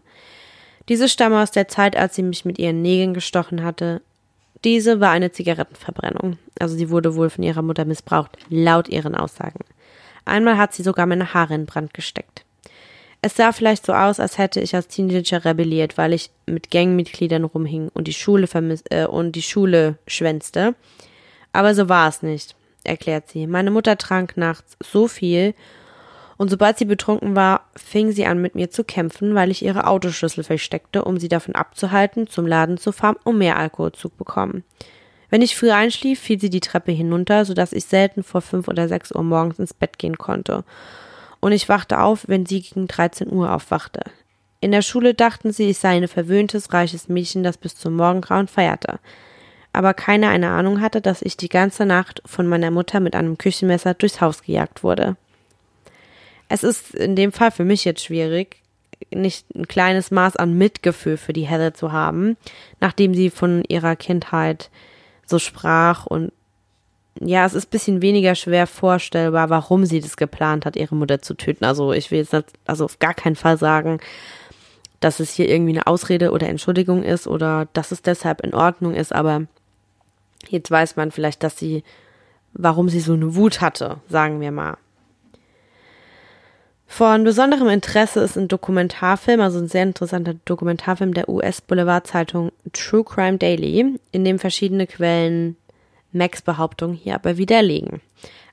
[0.89, 4.01] Diese stammen aus der Zeit, als sie mich mit ihren Nägeln gestochen hatte
[4.63, 6.37] diese war eine Zigarettenverbrennung.
[6.59, 9.59] Also sie wurde wohl von ihrer Mutter missbraucht, laut ihren Aussagen.
[10.25, 12.45] Einmal hat sie sogar meine Haare in Brand gesteckt.
[13.21, 17.45] Es sah vielleicht so aus, als hätte ich als Teenager rebelliert, weil ich mit Gangmitgliedern
[17.45, 20.75] rumhing und die Schule vermiss äh, und die Schule schwänzte.
[21.53, 23.47] Aber so war es nicht, erklärt sie.
[23.47, 25.53] Meine Mutter trank nachts so viel
[26.37, 29.87] und sobald sie betrunken war, fing sie an mit mir zu kämpfen, weil ich ihre
[29.87, 34.63] Autoschlüssel versteckte, um sie davon abzuhalten, zum Laden zu fahren, um mehr Alkohol zu bekommen.
[35.29, 38.87] Wenn ich früh einschlief, fiel sie die Treppe hinunter, sodass ich selten vor fünf oder
[38.87, 40.63] sechs Uhr morgens ins Bett gehen konnte.
[41.39, 44.01] Und ich wachte auf, wenn sie gegen 13 Uhr aufwachte.
[44.59, 48.47] In der Schule dachten sie, ich sei ein verwöhntes, reiches Mädchen, das bis zum Morgengrauen
[48.47, 48.99] feierte.
[49.73, 53.37] Aber keiner eine Ahnung hatte, dass ich die ganze Nacht von meiner Mutter mit einem
[53.37, 55.17] Küchenmesser durchs Haus gejagt wurde.
[56.53, 58.57] Es ist in dem Fall für mich jetzt schwierig,
[59.09, 62.37] nicht ein kleines Maß an Mitgefühl für die Heather zu haben,
[62.79, 64.69] nachdem sie von ihrer Kindheit
[65.25, 66.31] so sprach und
[67.19, 71.23] ja, es ist ein bisschen weniger schwer vorstellbar, warum sie das geplant hat, ihre Mutter
[71.23, 71.65] zu töten.
[71.65, 72.35] Also ich will jetzt
[72.67, 73.99] also auf gar keinen Fall sagen,
[74.99, 78.93] dass es hier irgendwie eine Ausrede oder Entschuldigung ist oder dass es deshalb in Ordnung
[78.93, 79.47] ist, aber
[80.49, 81.83] jetzt weiß man vielleicht, dass sie,
[82.53, 84.77] warum sie so eine Wut hatte, sagen wir mal.
[86.95, 93.39] Von besonderem Interesse ist ein Dokumentarfilm, also ein sehr interessanter Dokumentarfilm der US-Boulevardzeitung True Crime
[93.39, 95.57] Daily, in dem verschiedene Quellen
[96.11, 98.01] Max Behauptung hier aber widerlegen.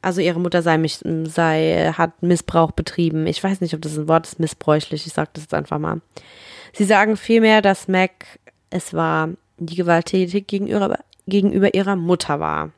[0.00, 0.82] Also ihre Mutter sei,
[1.24, 3.26] sei, hat Missbrauch betrieben.
[3.26, 5.06] Ich weiß nicht, ob das ein Wort ist, missbräuchlich.
[5.06, 6.00] Ich sage das jetzt einfach mal.
[6.72, 8.24] Sie sagen vielmehr, dass Mac
[8.70, 12.70] es war, die gewalttätig gegenüber, gegenüber ihrer Mutter war.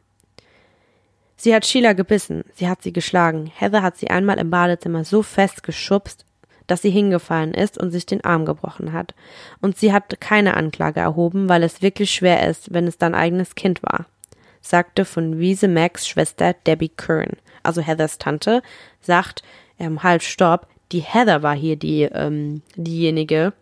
[1.36, 3.50] Sie hat Sheila gebissen, sie hat sie geschlagen.
[3.54, 6.24] Heather hat sie einmal im Badezimmer so fest geschubst,
[6.66, 9.14] dass sie hingefallen ist und sich den Arm gebrochen hat.
[9.60, 13.54] Und sie hat keine Anklage erhoben, weil es wirklich schwer ist, wenn es dein eigenes
[13.54, 14.06] Kind war,
[14.60, 18.62] sagte von Wiese Max Schwester Debbie Kern, also Heathers Tante,
[19.00, 19.42] sagt,
[19.78, 23.52] ähm, halt, stopp, die Heather war hier die, ähm, diejenige,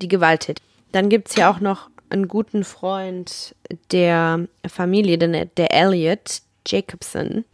[0.00, 0.64] die gewalttätig.
[0.92, 3.54] Dann gibt's hier auch noch einen guten Freund
[3.92, 7.44] der Familie, der, der Elliot Jacobson.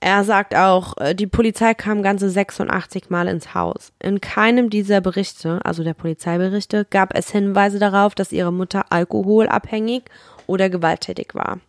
[0.00, 3.92] Er sagt auch, äh, die Polizei kam ganze 86 Mal ins Haus.
[3.98, 10.04] In keinem dieser Berichte, also der Polizeiberichte, gab es Hinweise darauf, dass ihre Mutter alkoholabhängig
[10.46, 11.60] oder gewalttätig war.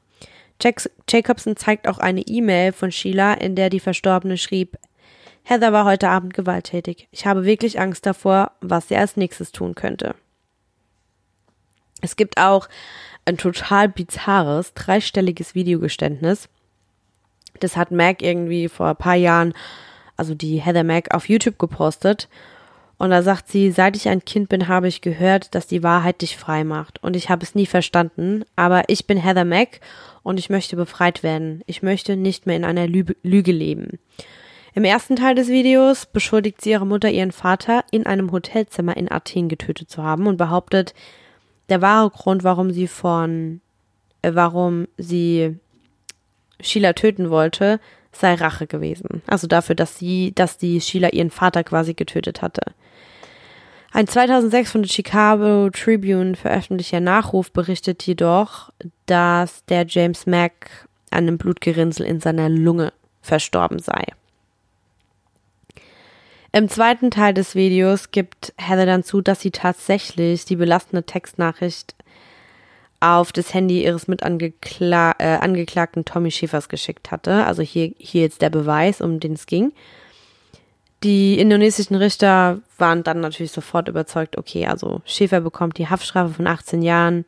[1.09, 4.77] Jacobson zeigt auch eine E-Mail von Sheila, in der die Verstorbene schrieb,
[5.43, 7.07] Heather war heute Abend gewalttätig.
[7.11, 10.13] Ich habe wirklich Angst davor, was sie als nächstes tun könnte.
[12.01, 12.69] Es gibt auch
[13.25, 16.49] ein total bizarres, dreistelliges Videogeständnis.
[17.59, 19.53] Das hat Mac irgendwie vor ein paar Jahren,
[20.17, 22.29] also die Heather Mac, auf YouTube gepostet.
[22.97, 26.21] Und da sagt sie, seit ich ein Kind bin, habe ich gehört, dass die Wahrheit
[26.21, 27.01] dich frei macht.
[27.01, 28.43] Und ich habe es nie verstanden.
[28.57, 29.79] Aber ich bin Heather Mac
[30.21, 31.61] und ich möchte befreit werden.
[31.65, 33.99] Ich möchte nicht mehr in einer Lüge, Lüge leben.
[34.73, 39.11] Im ersten Teil des Videos beschuldigt sie ihre Mutter, ihren Vater in einem Hotelzimmer in
[39.11, 40.93] Athen getötet zu haben und behauptet,
[41.69, 43.61] der wahre Grund, warum sie von,
[44.21, 45.57] äh, warum sie
[46.61, 47.79] Sheila töten wollte,
[48.11, 49.21] sei Rache gewesen.
[49.27, 52.61] Also dafür, dass sie, dass die Sheila ihren Vater quasi getötet hatte.
[53.91, 58.71] Ein 2006 von der Chicago Tribune veröffentlichter Nachruf berichtet jedoch,
[59.07, 64.03] dass der James Mack an einem Blutgerinnsel in seiner Lunge verstorben sei.
[66.51, 71.95] Im zweiten Teil des Videos gibt Heather dann zu, dass sie tatsächlich die belastende Textnachricht
[72.99, 77.45] auf das Handy ihres Mitangeklagten äh, Tommy Schäfers geschickt hatte.
[77.45, 79.71] Also hier, hier jetzt der Beweis, um den es ging.
[81.03, 86.47] Die indonesischen Richter waren dann natürlich sofort überzeugt, okay, also Schäfer bekommt die Haftstrafe von
[86.47, 87.25] 18 Jahren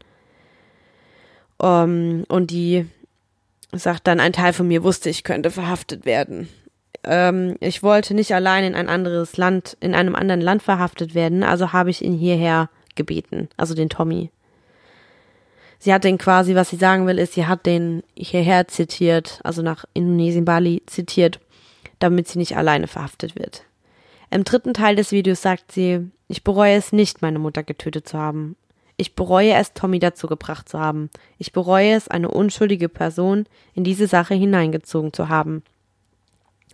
[1.58, 2.88] um, und die
[3.72, 6.50] sagt dann, ein Teil von mir wusste, ich könnte verhaftet werden.
[7.04, 11.44] Ähm, ich wollte nicht allein in ein anderes Land, in einem anderen Land verhaftet werden,
[11.44, 14.30] also habe ich ihn hierher gebeten, also den Tommy.
[15.80, 19.64] Sie hat den quasi, was sie sagen will, ist, sie hat den hierher zitiert, also
[19.64, 21.40] nach Indonesien, Bali zitiert,
[21.98, 23.64] damit sie nicht alleine verhaftet wird.
[24.30, 28.18] Im dritten Teil des Videos sagt sie, ich bereue es nicht, meine Mutter getötet zu
[28.18, 28.56] haben.
[28.96, 31.10] Ich bereue es, Tommy dazu gebracht zu haben.
[31.40, 35.64] Ich bereue es, eine unschuldige Person in diese Sache hineingezogen zu haben.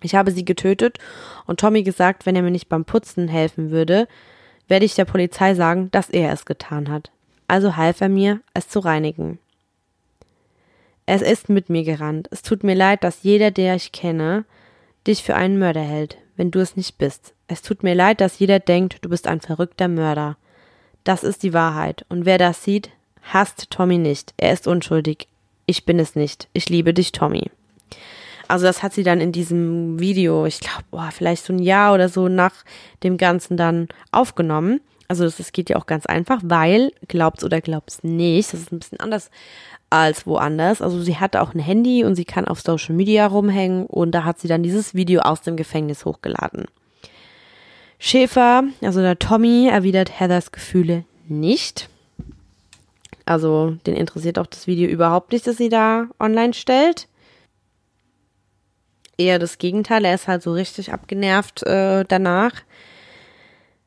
[0.03, 0.97] Ich habe sie getötet
[1.45, 4.07] und Tommy gesagt, wenn er mir nicht beim Putzen helfen würde,
[4.67, 7.11] werde ich der Polizei sagen, dass er es getan hat.
[7.47, 9.39] Also half er mir, es zu reinigen.
[11.05, 12.27] Es ist mit mir gerannt.
[12.31, 14.43] Es tut mir leid, dass jeder, der ich kenne,
[15.07, 17.33] dich für einen Mörder hält, wenn du es nicht bist.
[17.47, 20.35] Es tut mir leid, dass jeder denkt, du bist ein verrückter Mörder.
[21.05, 22.05] Das ist die Wahrheit.
[22.09, 22.89] Und wer das sieht,
[23.21, 24.33] hasst Tommy nicht.
[24.35, 25.27] Er ist unschuldig.
[25.65, 26.49] Ich bin es nicht.
[26.51, 27.49] Ich liebe dich, Tommy.
[28.47, 32.09] Also das hat sie dann in diesem Video, ich glaube, vielleicht so ein Jahr oder
[32.09, 32.53] so nach
[33.03, 34.79] dem Ganzen dann aufgenommen.
[35.07, 38.71] Also das, das geht ja auch ganz einfach, weil, glaubt's oder glaubt's nicht, das ist
[38.71, 39.31] ein bisschen anders
[39.89, 40.81] als woanders.
[40.81, 44.23] Also sie hat auch ein Handy und sie kann auf Social Media rumhängen und da
[44.23, 46.65] hat sie dann dieses Video aus dem Gefängnis hochgeladen.
[47.99, 51.89] Schäfer, also der Tommy, erwidert Heathers Gefühle nicht.
[53.25, 57.07] Also den interessiert auch das Video überhaupt nicht, das sie da online stellt.
[59.17, 62.51] Eher das Gegenteil, er ist halt so richtig abgenervt äh, danach.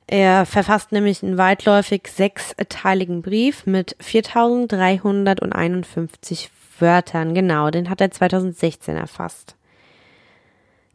[0.09, 7.33] Er verfasst nämlich einen weitläufig sechsteiligen Brief mit 4351 Wörtern.
[7.33, 9.55] Genau, den hat er 2016 erfasst.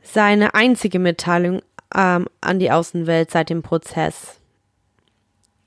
[0.01, 1.61] Seine einzige Mitteilung
[1.95, 4.39] ähm, an die Außenwelt seit dem Prozess.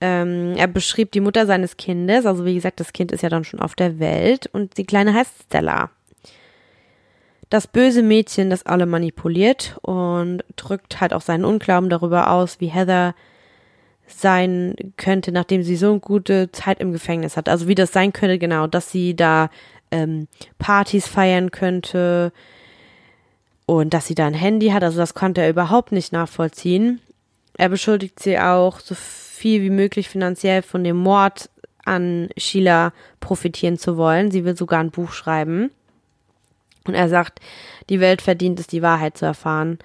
[0.01, 3.45] Ähm, er beschrieb die Mutter seines Kindes, also wie gesagt, das Kind ist ja dann
[3.45, 5.91] schon auf der Welt und die Kleine heißt Stella.
[7.51, 12.67] Das böse Mädchen, das alle manipuliert und drückt halt auch seinen Unglauben darüber aus, wie
[12.67, 13.15] Heather
[14.07, 17.49] sein könnte, nachdem sie so eine gute Zeit im Gefängnis hat.
[17.49, 19.51] Also wie das sein könnte, genau, dass sie da
[19.91, 22.33] ähm, Partys feiern könnte,
[23.69, 27.03] und dass sie da ein Handy hat, also das konnte er überhaupt nicht nachvollziehen.
[27.59, 31.51] Er beschuldigt sie auch, so viel wie möglich finanziell von dem Mord
[31.85, 34.31] an Sheila profitieren zu wollen.
[34.31, 35.71] Sie will sogar ein Buch schreiben.
[36.89, 37.41] Und er sagt,
[37.89, 39.79] die Welt verdient es, die Wahrheit zu erfahren.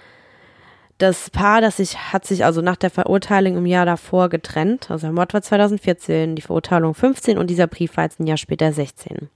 [0.98, 4.90] Das Paar, das sich, hat sich also nach der Verurteilung im Jahr davor getrennt.
[4.90, 8.38] Also der Mord war 2014, die Verurteilung 15 und dieser Brief war jetzt ein Jahr
[8.38, 9.30] später 16.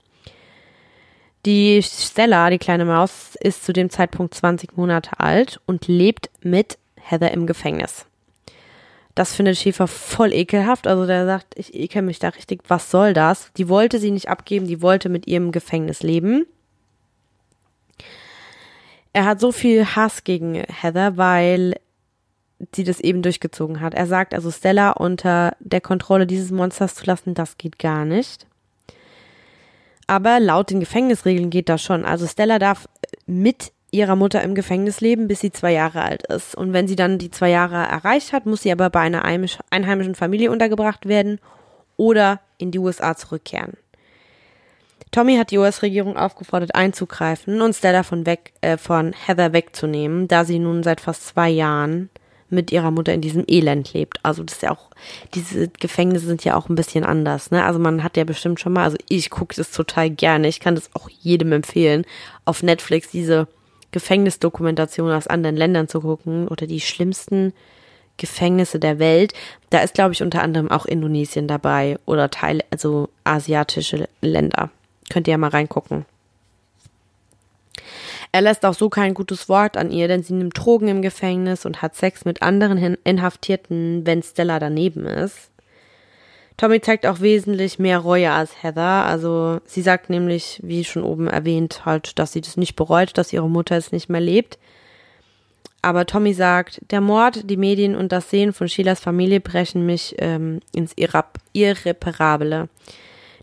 [1.46, 6.78] Die Stella, die kleine Maus, ist zu dem Zeitpunkt 20 Monate alt und lebt mit
[6.96, 8.06] Heather im Gefängnis.
[9.14, 10.86] Das findet Schäfer voll ekelhaft.
[10.86, 12.62] Also der sagt, ich ekel mich da richtig.
[12.68, 13.52] Was soll das?
[13.56, 16.46] Die wollte sie nicht abgeben, die wollte mit ihrem Gefängnis leben.
[19.12, 21.74] Er hat so viel Hass gegen Heather, weil
[22.74, 23.94] sie das eben durchgezogen hat.
[23.94, 28.46] Er sagt also, Stella unter der Kontrolle dieses Monsters zu lassen, das geht gar nicht.
[30.06, 32.04] Aber laut den Gefängnisregeln geht das schon.
[32.04, 32.88] Also Stella darf
[33.26, 36.54] mit ihrer Mutter im Gefängnis leben, bis sie zwei Jahre alt ist.
[36.54, 40.14] Und wenn sie dann die zwei Jahre erreicht hat, muss sie aber bei einer einheimischen
[40.14, 41.40] Familie untergebracht werden
[41.96, 43.74] oder in die USA zurückkehren.
[45.10, 50.44] Tommy hat die US-Regierung aufgefordert, einzugreifen und Stella von, weg, äh, von Heather wegzunehmen, da
[50.44, 52.10] sie nun seit fast zwei Jahren
[52.50, 54.20] mit ihrer Mutter in diesem Elend lebt.
[54.24, 54.90] Also das ist ja auch,
[55.34, 57.64] diese Gefängnisse sind ja auch ein bisschen anders, ne?
[57.64, 60.74] Also man hat ja bestimmt schon mal, also ich gucke das total gerne, ich kann
[60.74, 62.04] das auch jedem empfehlen,
[62.44, 63.48] auf Netflix diese
[63.90, 67.52] Gefängnisdokumentation aus anderen Ländern zu gucken oder die schlimmsten
[68.16, 69.32] Gefängnisse der Welt.
[69.70, 74.70] Da ist, glaube ich, unter anderem auch Indonesien dabei oder Teile, also asiatische Länder.
[75.10, 76.04] Könnt ihr ja mal reingucken.
[78.30, 81.64] Er lässt auch so kein gutes Wort an ihr, denn sie nimmt Drogen im Gefängnis
[81.64, 85.50] und hat Sex mit anderen Inhaftierten, wenn Stella daneben ist.
[86.58, 89.06] Tommy zeigt auch wesentlich mehr Reue als Heather.
[89.06, 93.32] Also sie sagt nämlich, wie schon oben erwähnt, halt, dass sie das nicht bereut, dass
[93.32, 94.58] ihre Mutter es nicht mehr lebt.
[95.82, 100.16] Aber Tommy sagt, der Mord, die Medien und das Sehen von Sheilas Familie brechen mich
[100.18, 102.68] ähm, ins Irreparable.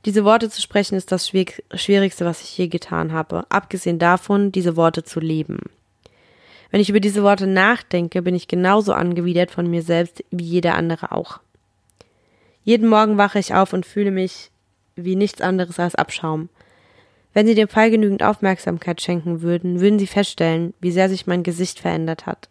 [0.05, 4.75] Diese Worte zu sprechen ist das Schwierigste, was ich je getan habe, abgesehen davon, diese
[4.75, 5.59] Worte zu leben.
[6.69, 10.75] Wenn ich über diese Worte nachdenke, bin ich genauso angewidert von mir selbst wie jeder
[10.75, 11.39] andere auch.
[12.63, 14.51] Jeden Morgen wache ich auf und fühle mich
[14.95, 16.49] wie nichts anderes als Abschaum.
[17.33, 21.43] Wenn Sie dem Fall genügend Aufmerksamkeit schenken würden, würden Sie feststellen, wie sehr sich mein
[21.43, 22.49] Gesicht verändert hat.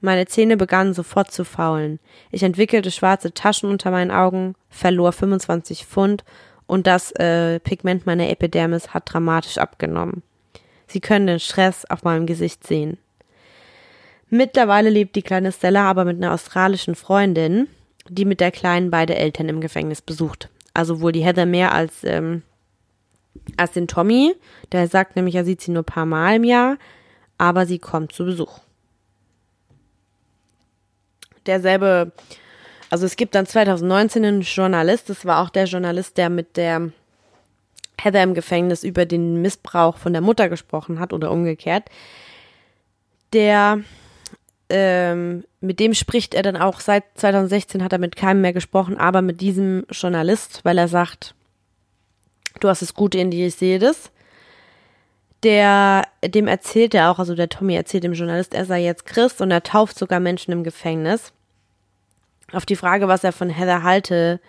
[0.00, 1.98] Meine Zähne begannen sofort zu faulen.
[2.30, 6.24] Ich entwickelte schwarze Taschen unter meinen Augen, verlor 25 Pfund
[6.68, 10.22] und das äh, Pigment meiner Epidermis hat dramatisch abgenommen.
[10.86, 12.98] Sie können den Stress auf meinem Gesicht sehen.
[14.30, 17.68] Mittlerweile lebt die kleine Stella aber mit einer australischen Freundin,
[18.08, 20.50] die mit der Kleinen beide Eltern im Gefängnis besucht.
[20.74, 22.42] Also wohl die Heather mehr als, ähm,
[23.56, 24.34] als den Tommy.
[24.70, 26.76] Der sagt nämlich, er sieht sie nur ein paar Mal im Jahr,
[27.38, 28.60] aber sie kommt zu Besuch.
[31.46, 32.12] Derselbe,
[32.90, 36.90] also es gibt dann 2019 einen Journalist, das war auch der Journalist, der mit der
[38.00, 41.84] Heather im Gefängnis über den Missbrauch von der Mutter gesprochen hat oder umgekehrt.
[43.32, 43.80] Der
[44.70, 48.98] ähm, mit dem spricht er dann auch seit 2016 hat er mit keinem mehr gesprochen,
[48.98, 51.34] aber mit diesem Journalist, weil er sagt,
[52.60, 54.10] du hast es gut in dir, ich sehe das.
[55.42, 59.40] Der, dem erzählt er auch, also der Tommy erzählt dem Journalist, er sei jetzt Christ
[59.40, 61.32] und er tauft sogar Menschen im Gefängnis.
[62.52, 64.40] Auf die Frage, was er von Heather halte,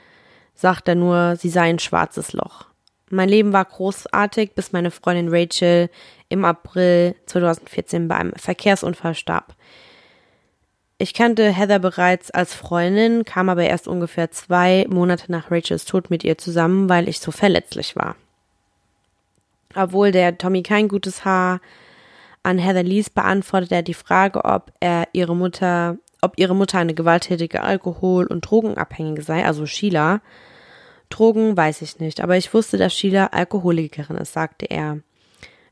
[0.56, 2.66] sagt er nur, sie sei ein schwarzes Loch.
[3.10, 5.90] Mein Leben war großartig, bis meine Freundin Rachel
[6.30, 9.56] im April 2014 bei einem Verkehrsunfall starb.
[11.00, 16.10] Ich kannte Heather bereits als Freundin, kam aber erst ungefähr zwei Monate nach Rachels Tod
[16.10, 18.16] mit ihr zusammen, weil ich so verletzlich war.
[19.76, 21.62] Obwohl der Tommy kein gutes Haar
[22.44, 26.94] an Heather ließ, beantwortet er die Frage, ob er ihre Mutter, ob ihre Mutter eine
[26.94, 30.22] gewalttätige Alkohol- und Drogenabhängige sei, also Sheila.
[31.10, 35.00] Drogen weiß ich nicht, aber ich wusste, dass Sheila Alkoholikerin ist, sagte er.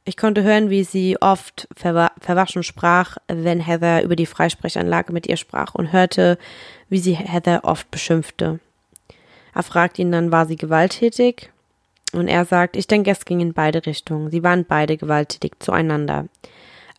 [0.07, 5.27] Ich konnte hören, wie sie oft verwa verwaschen sprach, wenn Heather über die Freisprechanlage mit
[5.27, 6.37] ihr sprach und hörte,
[6.87, 8.61] wie sie Heather oft beschimpfte.
[9.53, 11.51] Er fragt ihn dann, war sie gewalttätig?
[12.13, 14.31] Und er sagt, ich denke, es ging in beide Richtungen.
[14.31, 16.27] Sie waren beide gewalttätig zueinander.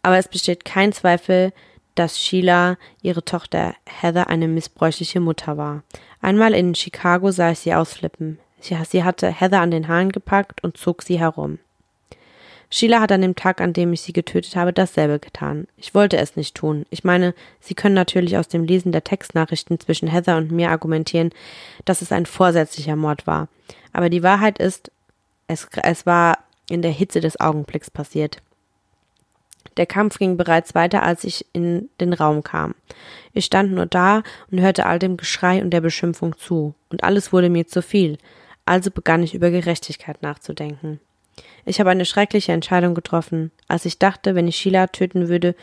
[0.02, 1.52] Aber es besteht kein Zweifel,
[1.98, 5.82] dass Sheila, ihre Tochter Heather, eine missbräuchliche Mutter war.
[6.20, 8.38] Einmal in Chicago sah ich sie ausflippen.
[8.60, 11.58] Sie, hatte Heather an den Haaren gepackt und zog sie herum.
[12.70, 15.68] Sheila hat an dem Tag, an dem ich sie getötet habe, dasselbe getan.
[15.76, 16.84] Ich wollte es nicht tun.
[16.90, 21.30] Ich meine, Sie können natürlich aus dem Lesen der Textnachrichten zwischen Heather und mir argumentieren,
[21.86, 23.48] dass es ein vorsätzlicher Mord war.
[23.92, 24.90] Aber die Wahrheit ist,
[25.46, 26.38] es, es war
[26.68, 28.42] in der Hitze des Augenblicks passiert.
[29.76, 32.74] Der Kampf ging bereits weiter, als ich in den Raum kam.
[33.32, 37.32] Ich stand nur da und hörte all dem Geschrei und der Beschimpfung zu, und alles
[37.32, 38.18] wurde mir zu viel.
[38.64, 41.00] Also begann ich über Gerechtigkeit nachzudenken.
[41.64, 45.54] Ich habe eine schreckliche Entscheidung getroffen, als ich dachte, wenn ich Sheila töten würde,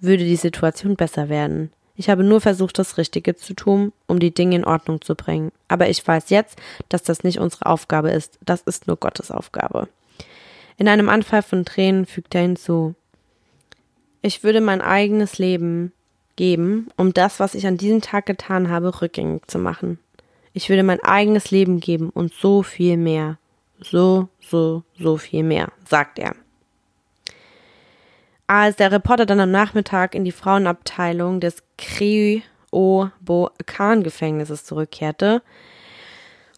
[0.00, 1.72] würde die Situation besser werden.
[1.94, 5.52] Ich habe nur versucht, das Richtige zu tun, um die Dinge in Ordnung zu bringen.
[5.68, 8.38] Aber ich weiß jetzt, dass das nicht unsere Aufgabe ist.
[8.44, 9.88] Das ist nur Gottes Aufgabe.
[10.78, 12.94] In einem Anfall von Tränen fügt er hinzu.
[14.22, 15.92] Ich würde mein eigenes Leben
[16.36, 19.98] geben, um das, was ich an diesem Tag getan habe, rückgängig zu machen.
[20.54, 23.38] Ich würde mein eigenes Leben geben und so viel mehr
[23.84, 26.34] so, so, so viel mehr, sagt er.
[28.46, 35.42] Als der Reporter dann am Nachmittag in die Frauenabteilung des Creo-Bo-Khan-Gefängnisses zurückkehrte,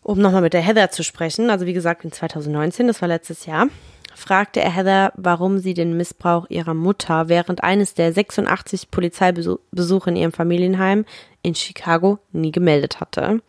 [0.02, 3.46] um nochmal mit der Heather zu sprechen, also wie gesagt in 2019, das war letztes
[3.46, 3.68] Jahr,
[4.14, 10.16] fragte er Heather, warum sie den Missbrauch ihrer Mutter während eines der 86 Polizeibesuche in
[10.16, 11.04] ihrem Familienheim
[11.42, 13.40] in Chicago nie gemeldet hatte.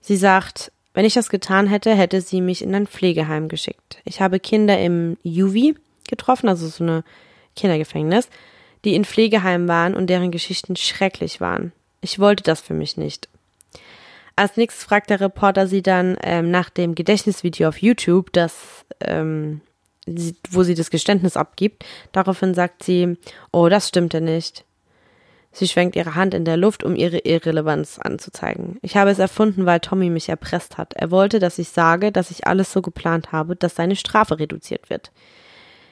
[0.00, 4.00] Sie sagt, wenn ich das getan hätte, hätte sie mich in ein Pflegeheim geschickt.
[4.04, 5.76] Ich habe Kinder im Juvi
[6.08, 7.04] getroffen, also so eine
[7.56, 8.28] Kindergefängnis,
[8.84, 11.72] die in Pflegeheimen waren und deren Geschichten schrecklich waren.
[12.00, 13.28] Ich wollte das für mich nicht.
[14.36, 19.60] Als nächstes fragt der Reporter sie dann ähm, nach dem Gedächtnisvideo auf YouTube, das, ähm,
[20.50, 21.84] wo sie das Geständnis abgibt.
[22.12, 23.16] Daraufhin sagt sie,
[23.52, 24.64] oh, das stimmte nicht.
[25.52, 28.78] Sie schwenkt ihre Hand in der Luft, um ihre Irrelevanz anzuzeigen.
[28.82, 30.94] Ich habe es erfunden, weil Tommy mich erpresst hat.
[30.94, 34.90] Er wollte, dass ich sage, dass ich alles so geplant habe, dass seine Strafe reduziert
[34.90, 35.12] wird.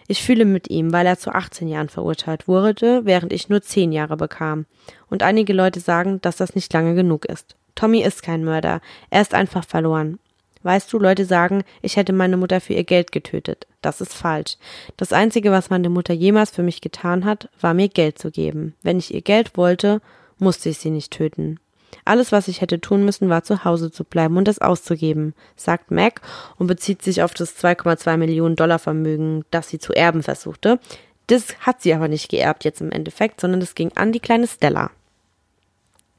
[0.09, 3.93] Ich fühle mit ihm, weil er zu 18 Jahren verurteilt wurde, während ich nur 10
[3.93, 4.67] Jahre bekam.
[5.09, 7.55] Und einige Leute sagen, dass das nicht lange genug ist.
[7.75, 8.81] Tommy ist kein Mörder.
[9.11, 10.19] Er ist einfach verloren.
[10.63, 13.67] Weißt du, Leute sagen, ich hätte meine Mutter für ihr Geld getötet.
[13.81, 14.57] Das ist falsch.
[14.97, 18.75] Das Einzige, was meine Mutter jemals für mich getan hat, war mir Geld zu geben.
[18.83, 20.01] Wenn ich ihr Geld wollte,
[20.39, 21.59] musste ich sie nicht töten.
[22.05, 25.91] Alles, was ich hätte tun müssen, war zu Hause zu bleiben und es auszugeben, sagt
[25.91, 26.21] Mac
[26.59, 30.81] und bezieht sich auf das 2,2 Millionen Dollar Vermögen, das sie zu erben versuchte.
[31.27, 34.47] Das hat sie aber nicht geerbt jetzt im Endeffekt, sondern es ging an die kleine
[34.47, 34.91] Stella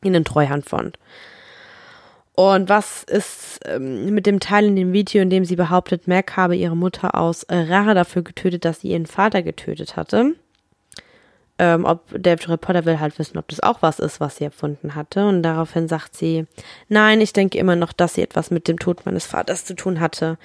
[0.02, 0.98] in den Treuhandfonds.
[2.36, 6.36] Und was ist ähm, mit dem Teil in dem Video, in dem sie behauptet, Mac
[6.36, 10.36] habe ihre Mutter aus äh, Rache dafür getötet, dass sie ihren Vater getötet hatte?
[11.60, 14.96] Ähm, ob der Reporter will halt wissen, ob das auch was ist, was sie erfunden
[14.96, 15.28] hatte.
[15.28, 16.48] Und daraufhin sagt sie,
[16.90, 20.00] nein, ich denke immer noch, dass sie etwas mit dem Tod meines Vaters zu tun
[20.00, 20.40] hatte.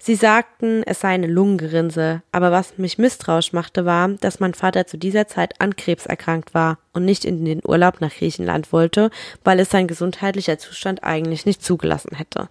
[0.00, 4.86] Sie sagten, es sei eine Lungengerinse, aber was mich misstrauisch machte, war, dass mein Vater
[4.86, 9.10] zu dieser Zeit an Krebs erkrankt war und nicht in den Urlaub nach Griechenland wollte,
[9.42, 12.48] weil es sein gesundheitlicher Zustand eigentlich nicht zugelassen hätte.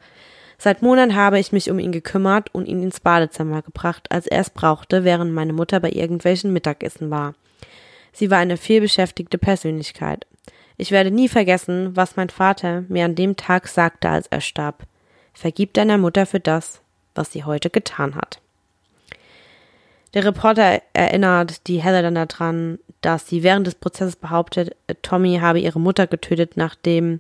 [0.58, 4.42] Seit Monaten habe ich mich um ihn gekümmert und ihn ins Badezimmer gebracht, als er
[4.42, 7.34] es brauchte, während meine Mutter bei irgendwelchen Mittagessen war.
[8.12, 10.26] Sie war eine vielbeschäftigte Persönlichkeit.
[10.76, 14.84] Ich werde nie vergessen, was mein Vater mir an dem Tag sagte, als er starb.
[15.34, 16.82] Vergib deiner Mutter für das,
[17.18, 18.40] was sie heute getan hat.
[20.14, 25.60] Der Reporter erinnert die Heather dann daran, dass sie während des Prozesses behauptet, Tommy habe
[25.60, 27.20] ihre Mutter getötet, nachdem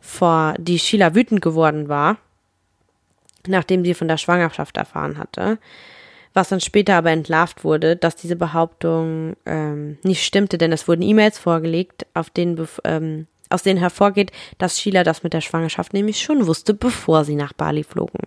[0.00, 2.16] vor die Sheila wütend geworden war,
[3.46, 5.58] nachdem sie von der Schwangerschaft erfahren hatte.
[6.34, 11.02] Was dann später aber entlarvt wurde, dass diese Behauptung ähm, nicht stimmte, denn es wurden
[11.02, 16.20] E-Mails vorgelegt, auf denen, ähm, aus denen hervorgeht, dass Sheila das mit der Schwangerschaft nämlich
[16.20, 18.20] schon wusste, bevor sie nach Bali flogen.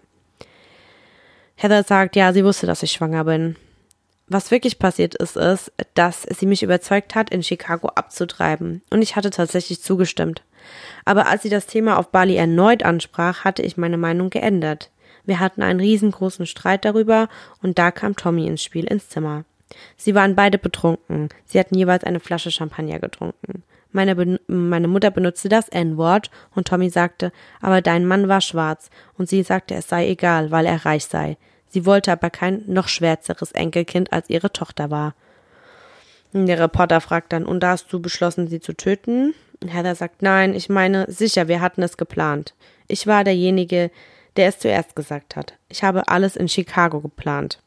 [1.61, 3.57] Heather sagt, ja, sie wusste, dass ich schwanger bin.
[4.27, 8.81] Was wirklich passiert ist, ist, dass sie mich überzeugt hat, in Chicago abzutreiben.
[8.89, 10.41] Und ich hatte tatsächlich zugestimmt.
[11.03, 14.89] Aber als sie das Thema auf Bali erneut ansprach, hatte ich meine Meinung geändert.
[15.25, 17.27] Wir hatten einen riesengroßen Streit darüber
[17.61, 19.43] und da kam Tommy ins Spiel ins Zimmer.
[19.97, 21.27] Sie waren beide betrunken.
[21.45, 23.63] Sie hatten jeweils eine Flasche Champagner getrunken.
[23.91, 29.27] Meine, meine Mutter benutzte das N-Wort und Tommy sagte, aber dein Mann war schwarz und
[29.27, 31.37] sie sagte, es sei egal, weil er reich sei.
[31.69, 35.13] Sie wollte aber kein noch schwärzeres Enkelkind als ihre Tochter war.
[36.33, 39.33] Der Reporter fragt dann, und da hast du beschlossen, sie zu töten?
[39.65, 42.53] Heather sagt, nein, ich meine, sicher, wir hatten es geplant.
[42.87, 43.91] Ich war derjenige,
[44.37, 45.53] der es zuerst gesagt hat.
[45.69, 47.61] Ich habe alles in Chicago geplant.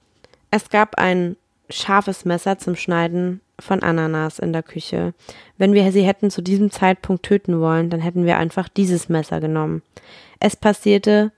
[0.51, 1.37] Es gab ein
[1.71, 5.15] scharfes Messer zum Schneiden von Ananas in der Küche.
[5.59, 9.41] Wenn wir sie hätten zu diesem Zeitpunkt töten wollen, dann hätten wir einfach dieses Messer
[9.41, 9.83] genommen.
[10.41, 11.33] Es passierte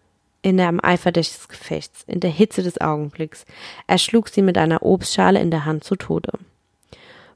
[0.45, 3.47] in der Eifer des Gefechts, in der Hitze des Augenblicks.
[3.87, 6.33] Er schlug sie mit einer Obstschale in der Hand zu Tode.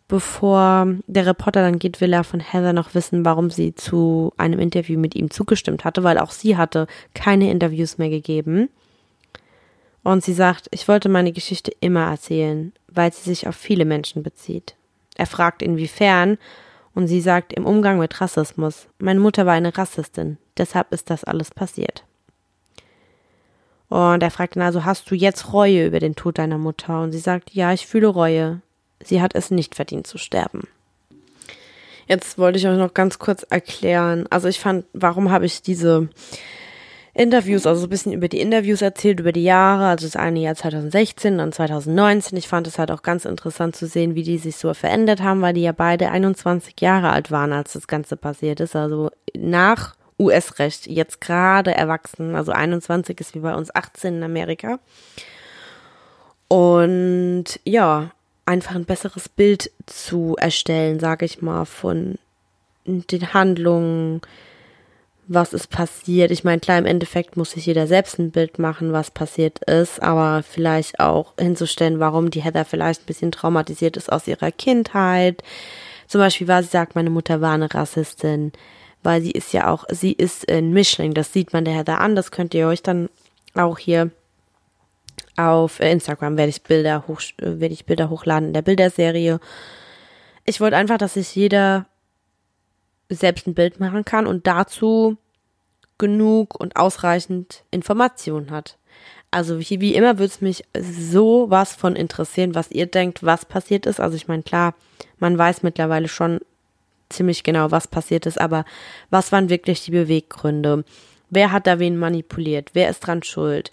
[0.08, 4.58] Bevor der Reporter dann geht, will er von Heather noch wissen, warum sie zu einem
[4.58, 8.68] Interview mit ihm zugestimmt hatte, weil auch sie hatte keine Interviews mehr gegeben.
[10.02, 14.22] Und sie sagt, ich wollte meine Geschichte immer erzählen, weil sie sich auf viele Menschen
[14.22, 14.76] bezieht.
[15.16, 16.36] Er fragt, inwiefern,
[16.94, 18.88] und sie sagt, im Umgang mit Rassismus.
[18.98, 22.04] Meine Mutter war eine Rassistin, deshalb ist das alles passiert.
[23.88, 27.02] Und er fragt dann also, hast du jetzt Reue über den Tod deiner Mutter?
[27.02, 28.60] Und sie sagt, ja, ich fühle Reue.
[29.02, 30.68] Sie hat es nicht verdient zu sterben.
[32.06, 34.26] Jetzt wollte ich euch noch ganz kurz erklären.
[34.30, 36.08] Also ich fand, warum habe ich diese
[37.18, 40.54] Interviews, also ein bisschen über die Interviews erzählt, über die Jahre, also das eine Jahr
[40.54, 42.38] 2016 und 2019.
[42.38, 45.42] Ich fand es halt auch ganz interessant zu sehen, wie die sich so verändert haben,
[45.42, 48.76] weil die ja beide 21 Jahre alt waren, als das Ganze passiert ist.
[48.76, 54.78] Also nach US-Recht, jetzt gerade erwachsen, also 21 ist wie bei uns 18 in Amerika.
[56.48, 58.10] Und ja,
[58.46, 62.18] einfach ein besseres Bild zu erstellen, sage ich mal, von
[62.86, 64.22] den Handlungen,
[65.26, 66.30] was ist passiert.
[66.30, 70.02] Ich meine, klar, im Endeffekt muss sich jeder selbst ein Bild machen, was passiert ist,
[70.02, 75.42] aber vielleicht auch hinzustellen, warum die Heather vielleicht ein bisschen traumatisiert ist aus ihrer Kindheit.
[76.06, 78.52] Zum Beispiel, weil sie sagt, meine Mutter war eine Rassistin
[79.02, 82.16] weil sie ist ja auch, sie ist in Mischling, das sieht man der Heather an,
[82.16, 83.08] das könnt ihr euch dann
[83.54, 84.10] auch hier
[85.36, 89.38] auf Instagram werde ich Bilder hoch, werde ich Bilder hochladen in der Bilderserie.
[90.44, 91.86] Ich wollte einfach, dass sich jeder
[93.08, 95.16] selbst ein Bild machen kann und dazu
[95.96, 98.78] genug und ausreichend Informationen hat.
[99.30, 103.44] Also wie, wie immer würde es mich so was von interessieren, was ihr denkt, was
[103.44, 104.00] passiert ist.
[104.00, 104.74] Also ich meine, klar,
[105.18, 106.40] man weiß mittlerweile schon
[107.10, 108.64] ziemlich genau, was passiert ist, aber
[109.10, 110.84] was waren wirklich die Beweggründe?
[111.30, 112.70] Wer hat da wen manipuliert?
[112.72, 113.70] Wer ist dran schuld?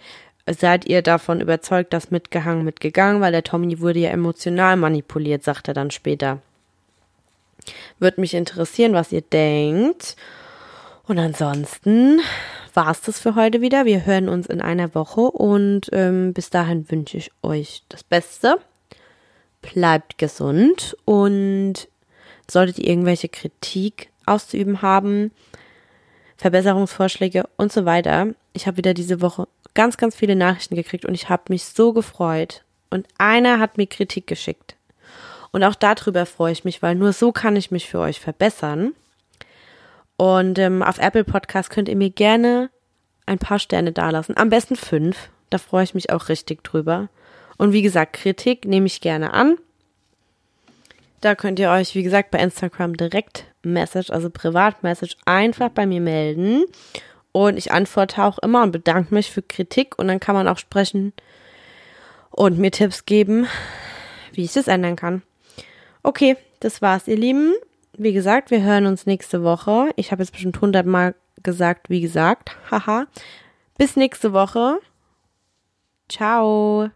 [0.48, 3.22] Seid ihr davon überzeugt, dass mitgehangen, mitgegangen?
[3.22, 6.40] Weil der Tommy wurde ja emotional manipuliert, sagt er dann später.
[8.00, 10.16] Würde mich interessieren, was ihr denkt.
[11.08, 12.20] Und ansonsten
[12.74, 13.86] war es das für heute wieder.
[13.86, 18.60] Wir hören uns in einer Woche und ähm, bis dahin wünsche ich euch das Beste.
[19.62, 21.88] Bleibt gesund und
[22.50, 25.32] Solltet ihr irgendwelche Kritik auszuüben haben,
[26.38, 28.28] Verbesserungsvorschläge und so weiter.
[28.54, 31.94] Ich habe wieder diese Woche ganz, ganz viele Nachrichten gekriegt und ich habe mich so
[31.94, 32.64] gefreut.
[32.90, 34.76] Und einer hat mir Kritik geschickt.
[35.52, 38.94] Und auch darüber freue ich mich, weil nur so kann ich mich für euch verbessern.
[40.18, 42.70] Und ähm, auf Apple Podcast könnt ihr mir gerne
[43.26, 44.38] ein paar Sterne dalassen.
[44.38, 45.30] Am besten fünf.
[45.50, 47.10] Da freue ich mich auch richtig drüber.
[47.58, 49.58] Und wie gesagt, Kritik nehme ich gerne an.
[51.26, 56.00] Da könnt ihr euch, wie gesagt, bei Instagram direkt Message, also Privatmessage, einfach bei mir
[56.00, 56.66] melden.
[57.32, 60.60] Und ich antworte auch immer und bedanke mich für Kritik und dann kann man auch
[60.60, 61.14] sprechen
[62.30, 63.48] und mir Tipps geben,
[64.34, 65.24] wie ich das ändern kann.
[66.04, 67.56] Okay, das war's, ihr Lieben.
[67.98, 69.90] Wie gesagt, wir hören uns nächste Woche.
[69.96, 72.56] Ich habe jetzt bestimmt hundertmal gesagt, wie gesagt.
[72.70, 73.08] Haha.
[73.80, 74.78] Bis nächste Woche.
[76.08, 76.92] Ciao.